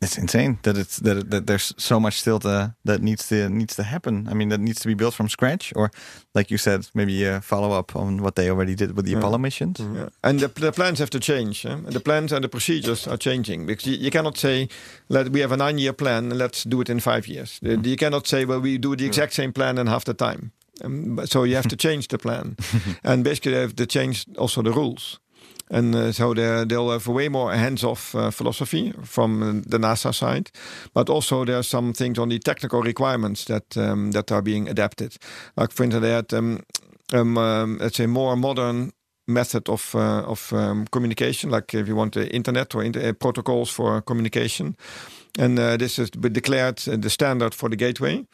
[0.00, 3.74] It's insane that it's that, that there's so much still to, that needs to needs
[3.76, 4.28] to happen.
[4.30, 5.90] I mean, that needs to be built from scratch, or
[6.34, 9.38] like you said, maybe a follow up on what they already did with the Apollo
[9.38, 9.80] missions.
[9.80, 10.08] Yeah.
[10.22, 11.66] And the, the plans have to change.
[11.66, 11.76] eh?
[11.92, 14.68] The plans and the procedures are changing because you, you cannot say,
[15.08, 17.96] "Let we have a nine-year plan, and let's do it in five years." Uh, You
[17.96, 20.52] cannot say, "Well, we do the exact same plan in half the time."
[20.84, 22.56] Um, so you have to change the plan,
[23.02, 25.18] and basically they have to change also the rules.
[25.70, 30.50] And so they- they'll have way more hands-off philosophy from uh, the NASA side,
[30.94, 34.68] but also there are some things on the technical requirements that um, that are being
[34.68, 35.16] adapted.
[35.56, 36.60] Like for instance, they had um,
[37.12, 38.92] um, um, let's say more modern
[39.26, 43.12] method of uh, of um, communication, like if you want the internet or inter- uh,
[43.12, 44.74] protocols for communication,
[45.38, 48.24] and uh, this been declared the standard for the gateway.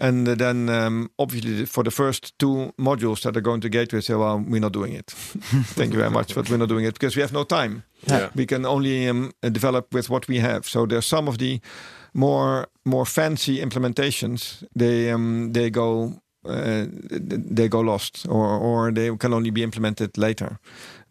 [0.00, 4.14] And then, um, obviously, for the first two modules that are going to gateway, say,
[4.14, 5.10] "Well, we're not doing it.
[5.74, 7.82] Thank you very much, but we're not doing it because we have no time.
[8.06, 8.30] Yeah.
[8.34, 10.68] We can only um, uh, develop with what we have.
[10.68, 11.60] So there's some of the
[12.14, 14.64] more more fancy implementations.
[14.74, 16.86] They um, they go uh,
[17.50, 20.58] they go lost, or or they can only be implemented later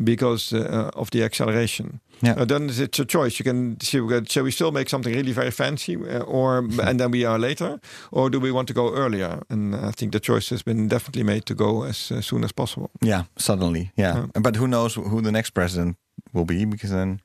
[0.03, 1.99] because uh, of the acceleration.
[2.21, 2.35] Yeah.
[2.37, 3.39] Uh, then it's a choice.
[3.39, 7.11] You can see, shall we still make something really very fancy, uh, or and then
[7.11, 7.79] we are later,
[8.11, 9.43] or do we want to go earlier?
[9.49, 12.51] And I think the choice has been definitely made to go as uh, soon as
[12.51, 12.89] possible.
[13.01, 13.91] Yeah, suddenly.
[13.95, 15.97] Yeah, but who knows who the next president
[16.33, 16.65] will be?
[16.65, 17.21] Because then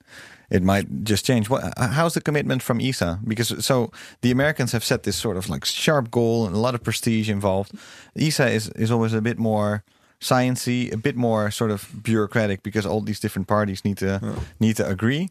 [0.51, 1.49] it might just change.
[1.49, 1.73] What?
[1.79, 3.21] How's the commitment from ESA?
[3.27, 6.75] Because so the Americans have set this sort of like sharp goal and a lot
[6.75, 7.73] of prestige involved.
[8.17, 9.83] ESA is is always a bit more
[10.23, 14.21] sciencey, a bit more sort of bureaucratic because all these different parties need to
[14.61, 15.29] need to agree.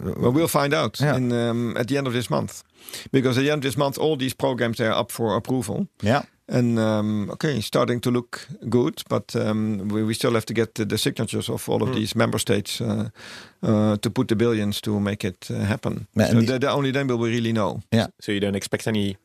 [0.00, 1.16] Well, we'll find out Yeah.
[1.16, 2.62] in, um, at the end of this month,
[3.12, 5.86] because at the end of this month, all these programs they are up for approval.
[6.02, 6.22] Yeah.
[6.48, 10.74] And um, okay, starting to look good, but um, we, we still have to get
[10.74, 13.08] the, the signatures of all of these member states uh,
[13.62, 16.06] uh, to put the billions to make it uh, happen.
[16.14, 17.80] Yeah, so these- the, the only then will we really know.
[17.92, 18.06] Yeah.
[18.20, 19.16] So you don't expect any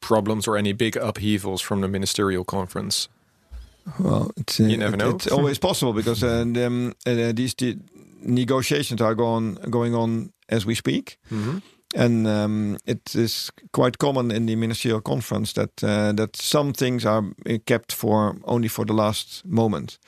[0.00, 3.08] problems or any big upheavals from the ministerial conference.
[3.98, 5.10] Well, it's, uh, You never it- know.
[5.16, 7.76] It's always possible because uh, um, uh, these the
[8.22, 11.18] negotiations are going going on as we speak.
[11.96, 17.04] And um, it is quite common in the ministerial conference that uh, that some things
[17.04, 19.98] are uh, kept for only for the last moment.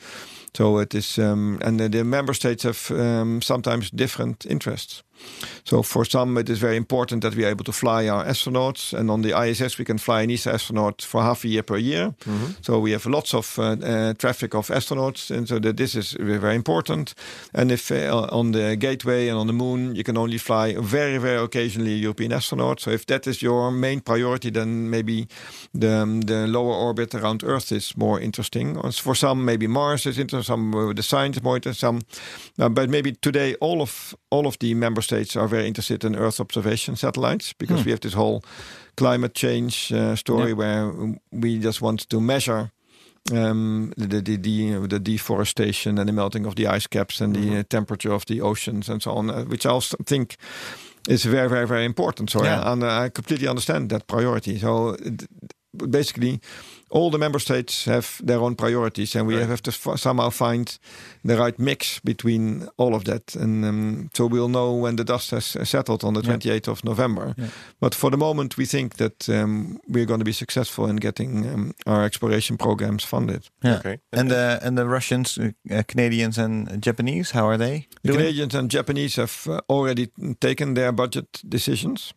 [0.55, 5.03] So it is, um, and the, the member states have um, sometimes different interests.
[5.65, 8.93] So for some, it is very important that we are able to fly our astronauts,
[8.93, 11.77] and on the ISS we can fly an ESA astronaut for half a year per
[11.77, 12.15] year.
[12.61, 16.13] So we have lots of uh, uh, traffic of astronauts, and so that this is
[16.19, 17.15] very, important.
[17.55, 21.19] And if uh, on the Gateway and on the Moon you can only fly very,
[21.19, 22.81] very occasionally a European astronauts.
[22.81, 25.29] So if that is your main priority, then maybe
[25.73, 28.77] the um, the lower orbit around Earth is more interesting.
[28.93, 30.42] For some, maybe Mars is interesting.
[30.43, 31.61] Some uh, the science more.
[31.73, 32.01] Some,
[32.59, 36.17] uh, but maybe today all of all of the member states are very interested in
[36.17, 38.43] Earth observation satellites because we have this whole
[38.97, 40.93] climate change uh, story where
[41.31, 42.71] we just want to measure
[43.31, 47.59] um, the, the, the, the deforestation and the melting of the ice caps and the
[47.59, 50.37] uh, temperature of the oceans and so on, uh, which I also think
[51.09, 52.31] is very, very, very important.
[52.31, 52.61] So Yeah.
[52.63, 54.59] I, and I completely understand that priority.
[54.59, 54.97] So
[55.73, 56.41] basically,
[56.93, 60.79] all the member states have their own priorities, and we have to f- somehow find
[61.25, 63.35] the right mix between all of that.
[63.35, 66.85] And um, so we'll know when the dust has uh, settled on the 28th of
[66.85, 67.35] November.
[67.81, 71.47] But for the moment, we think that um, we're going to be successful in getting
[71.47, 73.49] um, our exploration programs funded.
[73.65, 73.79] Yeah.
[73.79, 73.99] Okay.
[74.13, 77.87] And the and the Russians, uh, Canadians, and Japanese, how are they?
[78.03, 78.13] The?
[78.13, 82.15] Canadians and Japanese have uh, already taken their budget decisions,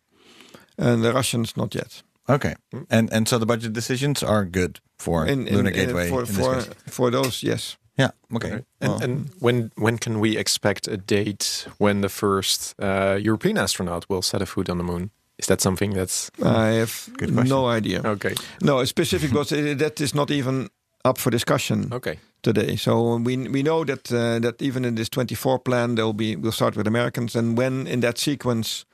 [0.76, 2.02] and the Russians not yet.
[2.28, 2.54] Okay.
[2.90, 4.80] And and so the budget decisions are good.
[4.98, 6.08] for In, in- Lunar in- Gateway.
[6.08, 6.68] for in this for, case.
[6.94, 7.76] for those, yes.
[7.98, 8.10] yeah.
[8.34, 8.50] Okay.
[8.80, 13.58] And, Well, and when when can we expect a date when the first uh, European
[13.58, 15.10] astronaut will set a foot on the moon?
[15.38, 17.48] Is that something that's I have Good question.
[17.48, 18.00] no idea.
[18.04, 18.34] okay?
[18.60, 20.68] No, specific because uh, that is not even
[21.04, 22.18] up for discussion Okay.
[22.42, 22.76] today.
[22.76, 26.36] So we we know that uh, that even in this 24 plan, there will be
[26.36, 28.86] we'll start with Americans, and when in that sequence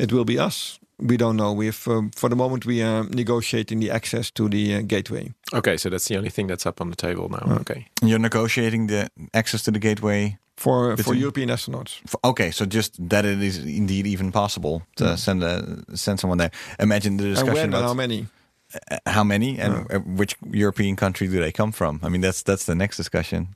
[0.00, 1.52] it will be us, we don't know.
[1.52, 5.32] We've um, for the moment we are negotiating the access to the uh, gateway.
[5.52, 7.58] Okay, so that's the only thing that's up on the table now.
[7.60, 7.86] Okay.
[8.02, 10.38] you're negotiating the access to the gateway.
[10.56, 15.16] For for European astronauts, For, okay, so just that it is indeed even possible to
[15.16, 16.50] send a, send someone there.
[16.78, 18.26] Imagine the and discussion when and how many?
[18.90, 22.00] uh, how many and uh, which European country do they come from?
[22.02, 23.48] I mean, that's that's the next discussion.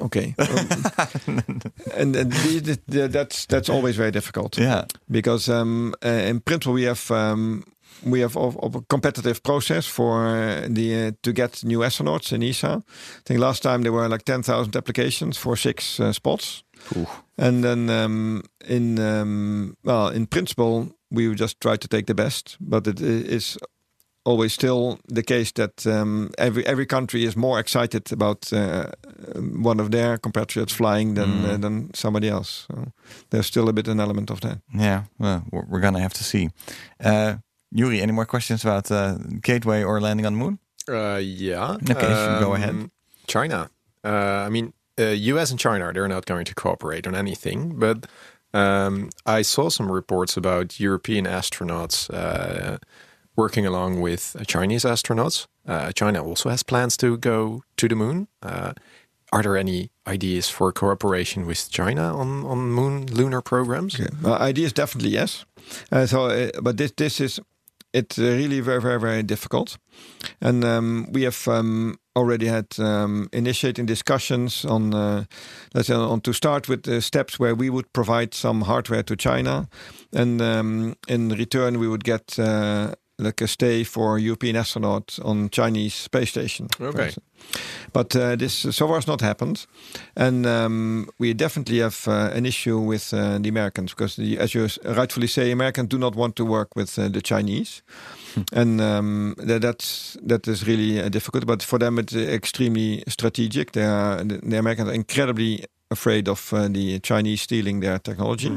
[0.00, 0.34] Okay.
[0.38, 1.60] Um,
[1.96, 4.58] and that's that's always very difficult.
[4.58, 4.84] Yeah.
[5.10, 7.64] because um, uh, in principle we have um,
[8.04, 12.42] we have of, of a competitive process for the uh, to get new astronauts in
[12.42, 12.82] ESA.
[12.86, 16.64] I think last time there were like ten thousand applications for six uh, spots,
[17.38, 22.56] and then um, in um, well in principle we just try to take the best,
[22.60, 23.58] but it is
[24.24, 28.86] always still the case that um, every every country is more excited about uh,
[29.62, 32.66] one of their compatriots flying than uh, than somebody else.
[32.68, 32.92] So
[33.30, 34.58] there's still a bit an element of that.
[34.74, 36.50] Yeah, well, we're, we're gonna have to see.
[37.04, 37.36] Uh,
[37.74, 40.58] Yuri, any more questions about uh, Gateway or landing on the moon?
[40.88, 41.76] Uh, yeah.
[41.90, 42.90] Okay, go ahead.
[43.26, 43.70] China.
[44.04, 45.50] Uh, I mean, uh, U.S.
[45.50, 48.06] and China they're not going to cooperate on anything, but
[48.52, 52.78] um, I saw some reports about European astronauts uh,
[53.36, 55.46] working along with Chinese astronauts.
[55.66, 58.28] Uh, China also has plans to go to the moon.
[58.42, 58.72] Uh,
[59.32, 63.94] are there any ideas for cooperation with China on on moon lunar programs?
[63.94, 64.10] Okay.
[64.24, 65.44] Uh, ideas definitely yes.
[65.90, 67.40] Uh, so, uh, but this this is
[67.92, 69.78] it's uh, really very very very difficult,
[70.40, 75.24] and um, we have um, already had um, initiating discussions on uh,
[75.74, 79.16] let's say on to start with the steps where we would provide some hardware to
[79.16, 79.68] China,
[80.12, 82.38] and um, in return we would get.
[82.38, 86.68] Uh, like a stay for European astronauts on Chinese space station.
[86.80, 87.12] Okay.
[87.92, 89.66] But uh, this so far has not happened,
[90.16, 94.54] and um, we definitely have uh, an issue with uh, the Americans because, the, as
[94.54, 97.82] you rightfully say, Americans do not want to work with uh, the Chinese,
[98.52, 101.46] and um, that, that's that is really uh, difficult.
[101.46, 103.72] But for them, it's extremely strategic.
[103.72, 108.50] They are the, the Americans are incredibly afraid of uh, the Chinese stealing their technology.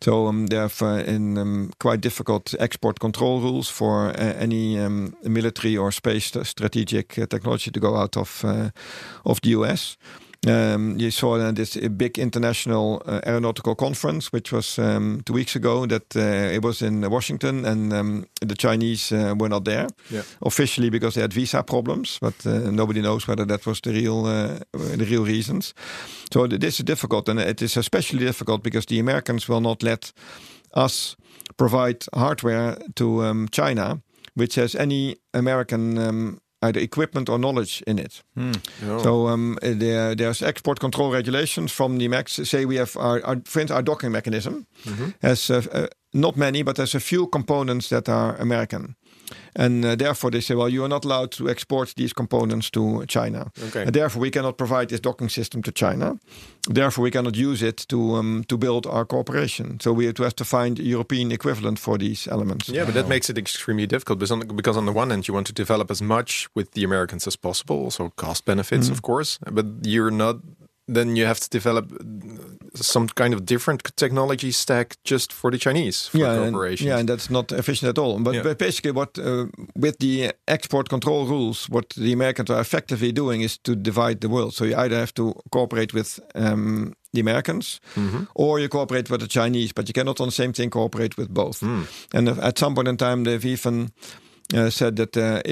[0.00, 4.78] So um, they have uh, in um, quite difficult export control rules for uh, any
[4.78, 8.44] um, military or space st- strategic uh, technology to go out of
[9.24, 9.96] of the US.
[10.46, 15.56] Um, you saw uh, this big international uh, aeronautical conference, which was um, two weeks
[15.56, 15.84] ago.
[15.86, 20.22] That uh, it was in Washington, and um, the Chinese uh, were not there Yeah.
[20.40, 24.26] officially because they had visa problems, but uh, nobody knows whether that was the real
[24.26, 24.58] uh,
[24.96, 25.74] the real reasons.
[26.32, 29.82] So th- this is difficult, and it is especially difficult because the Americans will not
[29.82, 30.12] let
[30.76, 31.16] us
[31.56, 34.00] provide hardware to um, China,
[34.36, 38.22] which has any American um, either equipment or knowledge in it.
[38.86, 39.02] Oh.
[39.02, 42.32] So um, uh, there, there's export control regulations from the max.
[42.32, 44.66] Say we have our, our, for instance, our docking mechanism
[45.22, 48.96] has uh, uh, not many, but there's a few components that are American.
[49.54, 53.04] And uh, therefore, they say, well, you are not allowed to export these components to
[53.06, 53.50] China.
[53.68, 53.82] Okay.
[53.82, 56.18] And therefore, we cannot provide this docking system to China.
[56.68, 59.80] Therefore, we cannot use it to um, to build our cooperation.
[59.80, 62.68] So we have to, have to find a European equivalent for these elements.
[62.68, 65.34] Yeah, but that makes it extremely difficult because on, because on the one hand, you
[65.34, 69.38] want to develop as much with the Americans as possible, so cost benefits, of course,
[69.50, 70.36] but you're not.
[70.90, 71.92] Then you have to develop
[72.74, 77.08] some kind of different technology stack just for the Chinese for yeah, and, yeah, and
[77.08, 78.18] that's not efficient at all.
[78.18, 78.42] But, Yeah.
[78.42, 83.42] but basically, what uh, with the export control rules, what the Americans are effectively doing
[83.42, 84.54] is to divide the world.
[84.54, 88.24] So you either have to cooperate with um, the Americans, Mm-hmm.
[88.34, 89.72] or you cooperate with the Chinese.
[89.74, 91.60] But you cannot on the same thing cooperate with both.
[91.60, 91.86] Mm.
[92.14, 93.90] And at some point in time, they've even
[94.54, 95.16] uh, said that.
[95.16, 95.42] Uh,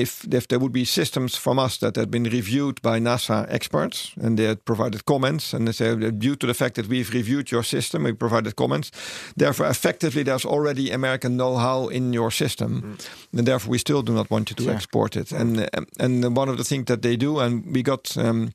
[0.00, 4.12] if, if there would be systems from us that had been reviewed by NASA experts
[4.22, 7.10] and they had provided comments, and they say that due to the fact that we've
[7.12, 8.90] reviewed your system, we provided comments,
[9.36, 12.98] therefore effectively there's already American know-how in your system,
[13.32, 15.32] and therefore we still do not want you to export it.
[15.32, 15.68] And
[15.98, 18.52] and one of the things that they do, and we got um,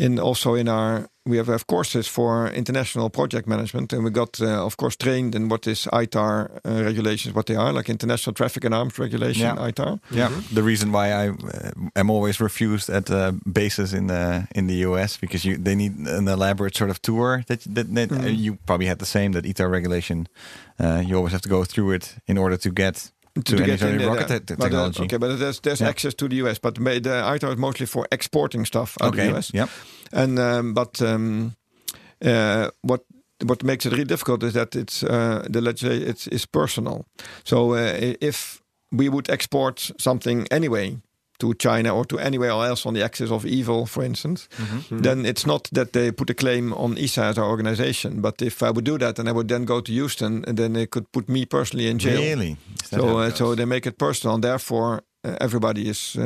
[0.00, 4.40] in also in our we have, have courses for international project management, and we got
[4.40, 8.34] uh, of course trained in what is ITAR uh, regulations, what they are like international
[8.34, 9.70] traffic and arms regulation, Yeah.
[9.70, 10.00] ITAR.
[10.10, 14.66] Yeah, the reason why I uh, am always refused at uh, bases in the in
[14.66, 18.26] the US because you they need an elaborate sort of tour that that, that uh,
[18.44, 20.26] you probably had the same that ITAR regulation.
[20.78, 23.12] Uh, you always have to go through it in order to get
[23.44, 24.40] to, sort of in rocket there.
[24.40, 25.88] te- But, uh, okay, but there's there's Yeah.
[25.90, 26.80] access to the US, but the
[27.34, 29.26] ITAR is mostly for exporting stuff out okay.
[29.28, 29.50] of the US.
[29.54, 29.68] Yep.
[30.12, 31.54] And um, but um,
[32.24, 33.04] uh, what
[33.46, 37.04] what makes it really difficult is that it's uh, the legislation it's is personal.
[37.44, 38.62] So uh, if
[38.92, 40.96] we would export something anyway
[41.40, 45.02] to China or to anywhere else on the axis of evil, for instance, Mm-hmm.
[45.02, 48.20] then it's not that they put a claim on ESA as our organization.
[48.20, 50.72] But if I would do that and I would then go to Houston, and then
[50.72, 52.20] they could put me personally in jail.
[52.20, 52.56] Really?
[52.84, 56.22] So, uh, so they make it personal, and therefore uh, everybody is uh,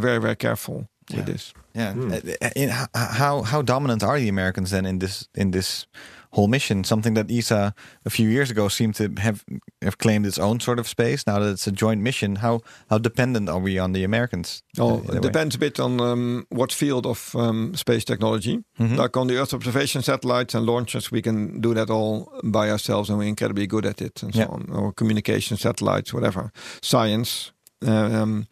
[0.00, 0.86] very, very careful
[1.16, 1.52] with this.
[1.74, 1.94] Yeah.
[1.98, 5.86] Uh, in- how how dominant are the Americans then in this in this
[6.34, 6.84] whole mission?
[6.84, 7.72] Something that ESA
[8.04, 9.44] a few years ago seemed to have
[9.84, 11.24] have claimed its own sort of space.
[11.26, 12.60] Now that it's a joint mission, how
[12.90, 14.62] how dependent are we on the Americans?
[14.78, 15.20] Oh, it way?
[15.20, 18.58] depends a bit on um, what field of um, space technology.
[18.78, 18.96] Mm-hmm.
[19.02, 23.08] Like on the Earth observation satellites and launchers, we can do that all by ourselves,
[23.10, 24.48] and we're incredibly good at it, and so Yeah.
[24.48, 24.68] on.
[24.72, 26.50] Or communication satellites, whatever,
[26.82, 27.52] science.
[27.86, 28.46] Uh, um,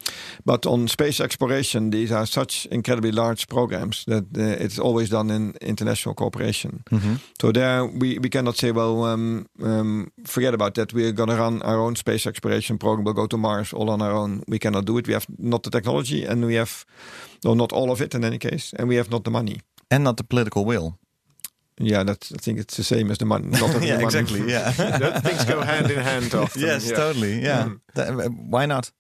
[0.45, 5.31] but on space exploration, these are such incredibly large programs that uh, it's always done
[5.31, 6.83] in international cooperation.
[6.91, 7.15] Mm-hmm.
[7.41, 10.93] So there, we, we cannot say, well, um, um, forget about that.
[10.93, 13.05] We're going to run our own space exploration program.
[13.05, 14.43] We'll go to Mars all on our own.
[14.49, 15.07] We cannot do it.
[15.07, 16.85] We have not the technology, and we have,
[17.45, 19.61] well, not all of it in any case, and we have not the money.
[19.91, 20.99] and not the political will.
[21.81, 22.33] Yeah, that's.
[22.33, 23.49] I think it's the same as the money.
[23.49, 24.05] Not yeah, the money.
[24.05, 24.41] exactly.
[24.51, 24.71] Yeah.
[25.21, 26.63] Things go hand in hand often.
[26.63, 26.97] yes, yeah.
[26.97, 27.41] totally.
[27.43, 27.69] Yeah.
[27.95, 28.93] That- uh, why not?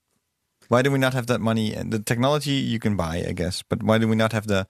[0.72, 1.74] Why do we not have that money?
[1.74, 4.66] And The technology you can buy, I guess, but why do we not have the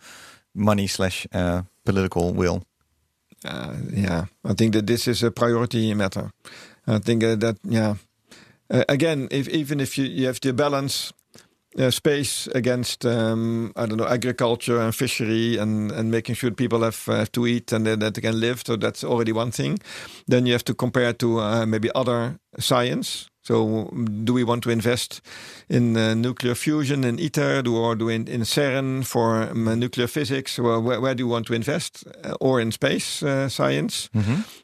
[0.52, 2.64] money slash uh, political will?
[3.44, 6.32] Uh, yeah, I think that this is a priority matter.
[6.88, 7.94] I think uh, that yeah.
[8.68, 11.12] Uh, again, if even if you, you have to balance
[11.78, 16.82] uh, space against um, I don't know agriculture and fishery and, and making sure people
[16.82, 19.78] have uh, to eat and that that they can live, so that's already one thing.
[20.26, 23.31] Then you have to compare to uh, maybe other science.
[23.44, 23.90] So,
[24.24, 25.20] do we want to invest
[25.68, 30.06] in uh, nuclear fusion in ITER, do, or do in, in CERN for um, nuclear
[30.06, 30.58] physics?
[30.60, 34.08] Well, where, where do you want to invest, uh, or in space uh, science?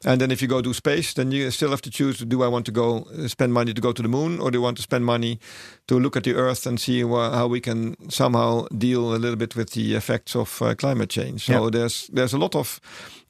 [0.05, 2.47] And then, if you go to space, then you still have to choose: Do I
[2.47, 4.77] want to go uh, spend money to go to the moon, or do I want
[4.77, 5.39] to spend money
[5.87, 9.55] to look at the Earth and see how we can somehow deal a little bit
[9.57, 11.45] with the effects of uh, climate change?
[11.45, 11.69] So Yeah.
[11.69, 12.79] there's there's a lot of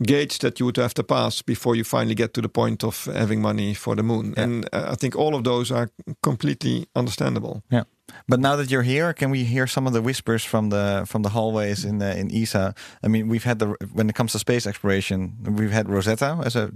[0.03, 3.05] gates that you would have to pass before you finally get to the point of
[3.05, 4.33] having money for the moon.
[4.35, 4.43] Yeah.
[4.43, 5.89] And uh, I think all of those are
[6.21, 7.63] completely understandable.
[7.69, 7.83] Yeah.
[8.27, 11.21] But now that you're here, can we hear some of the whispers from the from
[11.21, 12.73] the hallways in the, in ESA?
[13.03, 16.55] I mean, we've had the when it comes to space exploration, we've had Rosetta as
[16.55, 16.71] a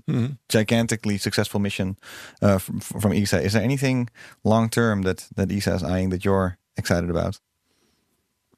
[0.50, 1.98] gigantically successful mission
[2.42, 3.42] uh, from, from ESA.
[3.42, 4.10] Is there anything
[4.44, 7.40] long term that that ESA is eyeing that you're excited about?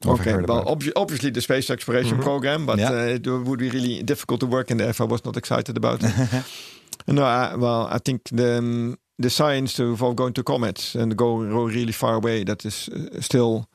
[0.06, 2.92] Okay, well, obvi- obviously the space exploration program, but Yeah.
[2.92, 5.78] uh, it would be really difficult to work in there if I was not excited
[5.78, 6.14] about it.
[7.08, 11.38] no, I, well, I think the um, the science of, going to comets and go,
[11.50, 13.66] go really far away that is uh, still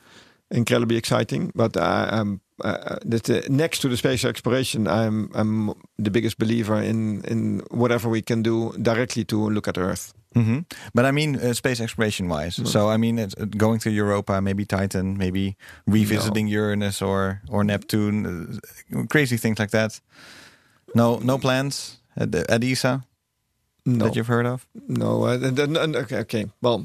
[0.51, 1.51] incredibly exciting.
[1.55, 6.39] But I, I'm uh, that uh, next to the space exploration, I'm I'm the biggest
[6.39, 10.13] believer in in whatever we can do directly to look at Earth.
[10.35, 10.59] hmm
[10.95, 12.61] But I mean, uh, space exploration wise.
[12.71, 15.57] So I mean, it's, uh, going to Europa, maybe Titan, maybe
[15.87, 20.01] revisiting Uranus or or Neptune, uh, crazy things like that.
[20.95, 23.03] No, no plans at, at ESA
[23.85, 24.05] No.
[24.05, 24.67] that you've heard of.
[24.89, 25.39] No, uh,
[26.03, 26.47] okay, okay.
[26.63, 26.85] Well,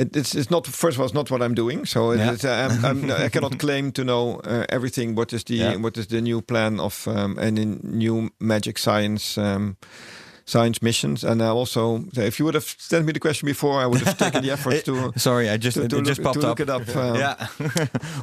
[0.00, 1.86] it, it's it's not first of all, it's not what I'm doing.
[1.86, 2.36] So it, Yeah.
[2.50, 5.16] uh, I'm, I'm, I cannot claim to know uh, everything.
[5.16, 5.76] What is the Yeah.
[5.82, 9.38] what is the new plan of um, any new magic science?
[9.38, 9.76] Um,
[10.46, 13.86] Science missions, and I also, if you would have sent me the question before, I
[13.86, 16.48] would have taken the effort to Sorry, I just to, to it just popped to
[16.50, 16.58] up.
[16.60, 16.88] it up.
[16.96, 17.36] um, yeah,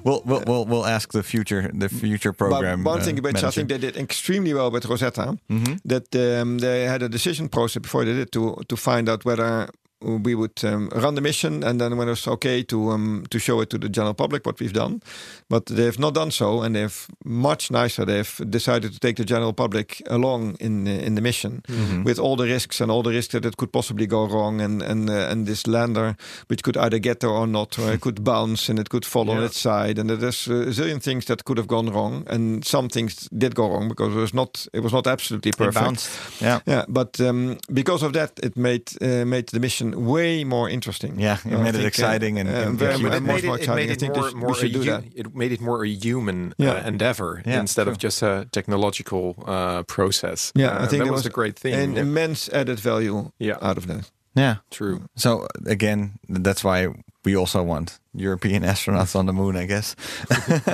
[0.04, 2.84] we'll, we'll we'll we'll ask the future the future program.
[2.84, 5.76] But one uh, thing which I think they did extremely well with Rosetta, Mm-hmm.
[5.86, 9.70] that um, they had a decision process before they did to to find out whether
[10.02, 13.40] we would um, run the mission and then when it was okay to um, to
[13.40, 15.02] show it to the general public what we've done.
[15.50, 18.06] But they have not done so, and they've much nicer.
[18.06, 22.04] They've decided to take the general public along in in the mission Mm-hmm.
[22.04, 24.82] with all the risks and all the risks that it could possibly go wrong, and
[24.82, 26.16] and uh, and this lander
[26.48, 29.30] which could either get there or not, or it could bounce and it could fall
[29.30, 32.90] on its side, and there's a zillion things that could have gone wrong, and some
[32.90, 36.10] things did go wrong because it was not it was not absolutely perfect.
[36.42, 40.70] Yeah, Yeah, but um, because of that, it made uh, made the mission way more
[40.70, 41.20] interesting.
[41.20, 43.10] yeah, it I made it uh, exciting and, uh, and very cute.
[43.10, 43.76] much- it much made more it, it exciting.
[43.76, 45.04] made I it think more, this- we more a should do that.
[45.16, 46.72] it made it more a human Yeah.
[46.74, 50.52] uh, endeavor Yeah, instead of just a technological uh, process.
[50.56, 51.74] Yeah, Uh, I think that there was a great thing.
[51.74, 53.58] An immense added value Yeah.
[53.62, 54.12] out of that.
[54.36, 54.56] yeah.
[54.70, 55.00] True.
[55.16, 56.88] So again, that's why
[57.26, 59.96] we also want European astronauts on the moon, I guess.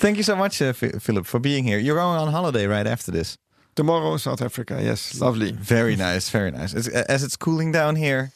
[0.00, 1.78] Thank you so much, uh, Phi- Philip, for being here.
[1.78, 3.36] You're going on holiday right after this.
[3.76, 4.80] Tomorrow, South Africa.
[4.82, 5.52] Yes, lovely.
[5.52, 6.74] Very nice, very nice.
[6.74, 8.32] It's, as it's cooling down here,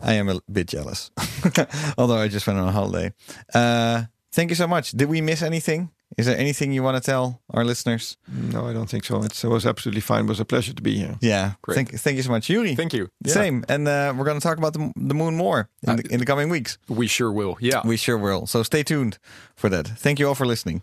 [0.00, 1.10] I am a bit jealous,
[1.98, 3.12] although I just went on a holiday.
[3.54, 4.92] Uh, thank you so much.
[4.92, 5.90] Did we miss anything?
[6.16, 8.16] Is there anything you want to tell our listeners?
[8.28, 9.22] No, I don't think so.
[9.22, 10.24] It's, it was absolutely fine.
[10.24, 11.16] It was a pleasure to be here.
[11.20, 11.74] Yeah, Great.
[11.74, 12.76] Thank, thank you so much, Yuri.
[12.76, 13.08] Thank you.
[13.24, 13.32] Yeah.
[13.34, 16.20] Same, and uh, we're going to talk about the, the moon more in, the, in
[16.20, 16.78] the coming weeks.
[16.88, 17.56] We sure will.
[17.60, 17.82] Yeah.
[17.84, 18.46] We sure will.
[18.46, 19.18] So stay tuned
[19.56, 19.88] for that.
[19.88, 20.82] Thank you all for listening.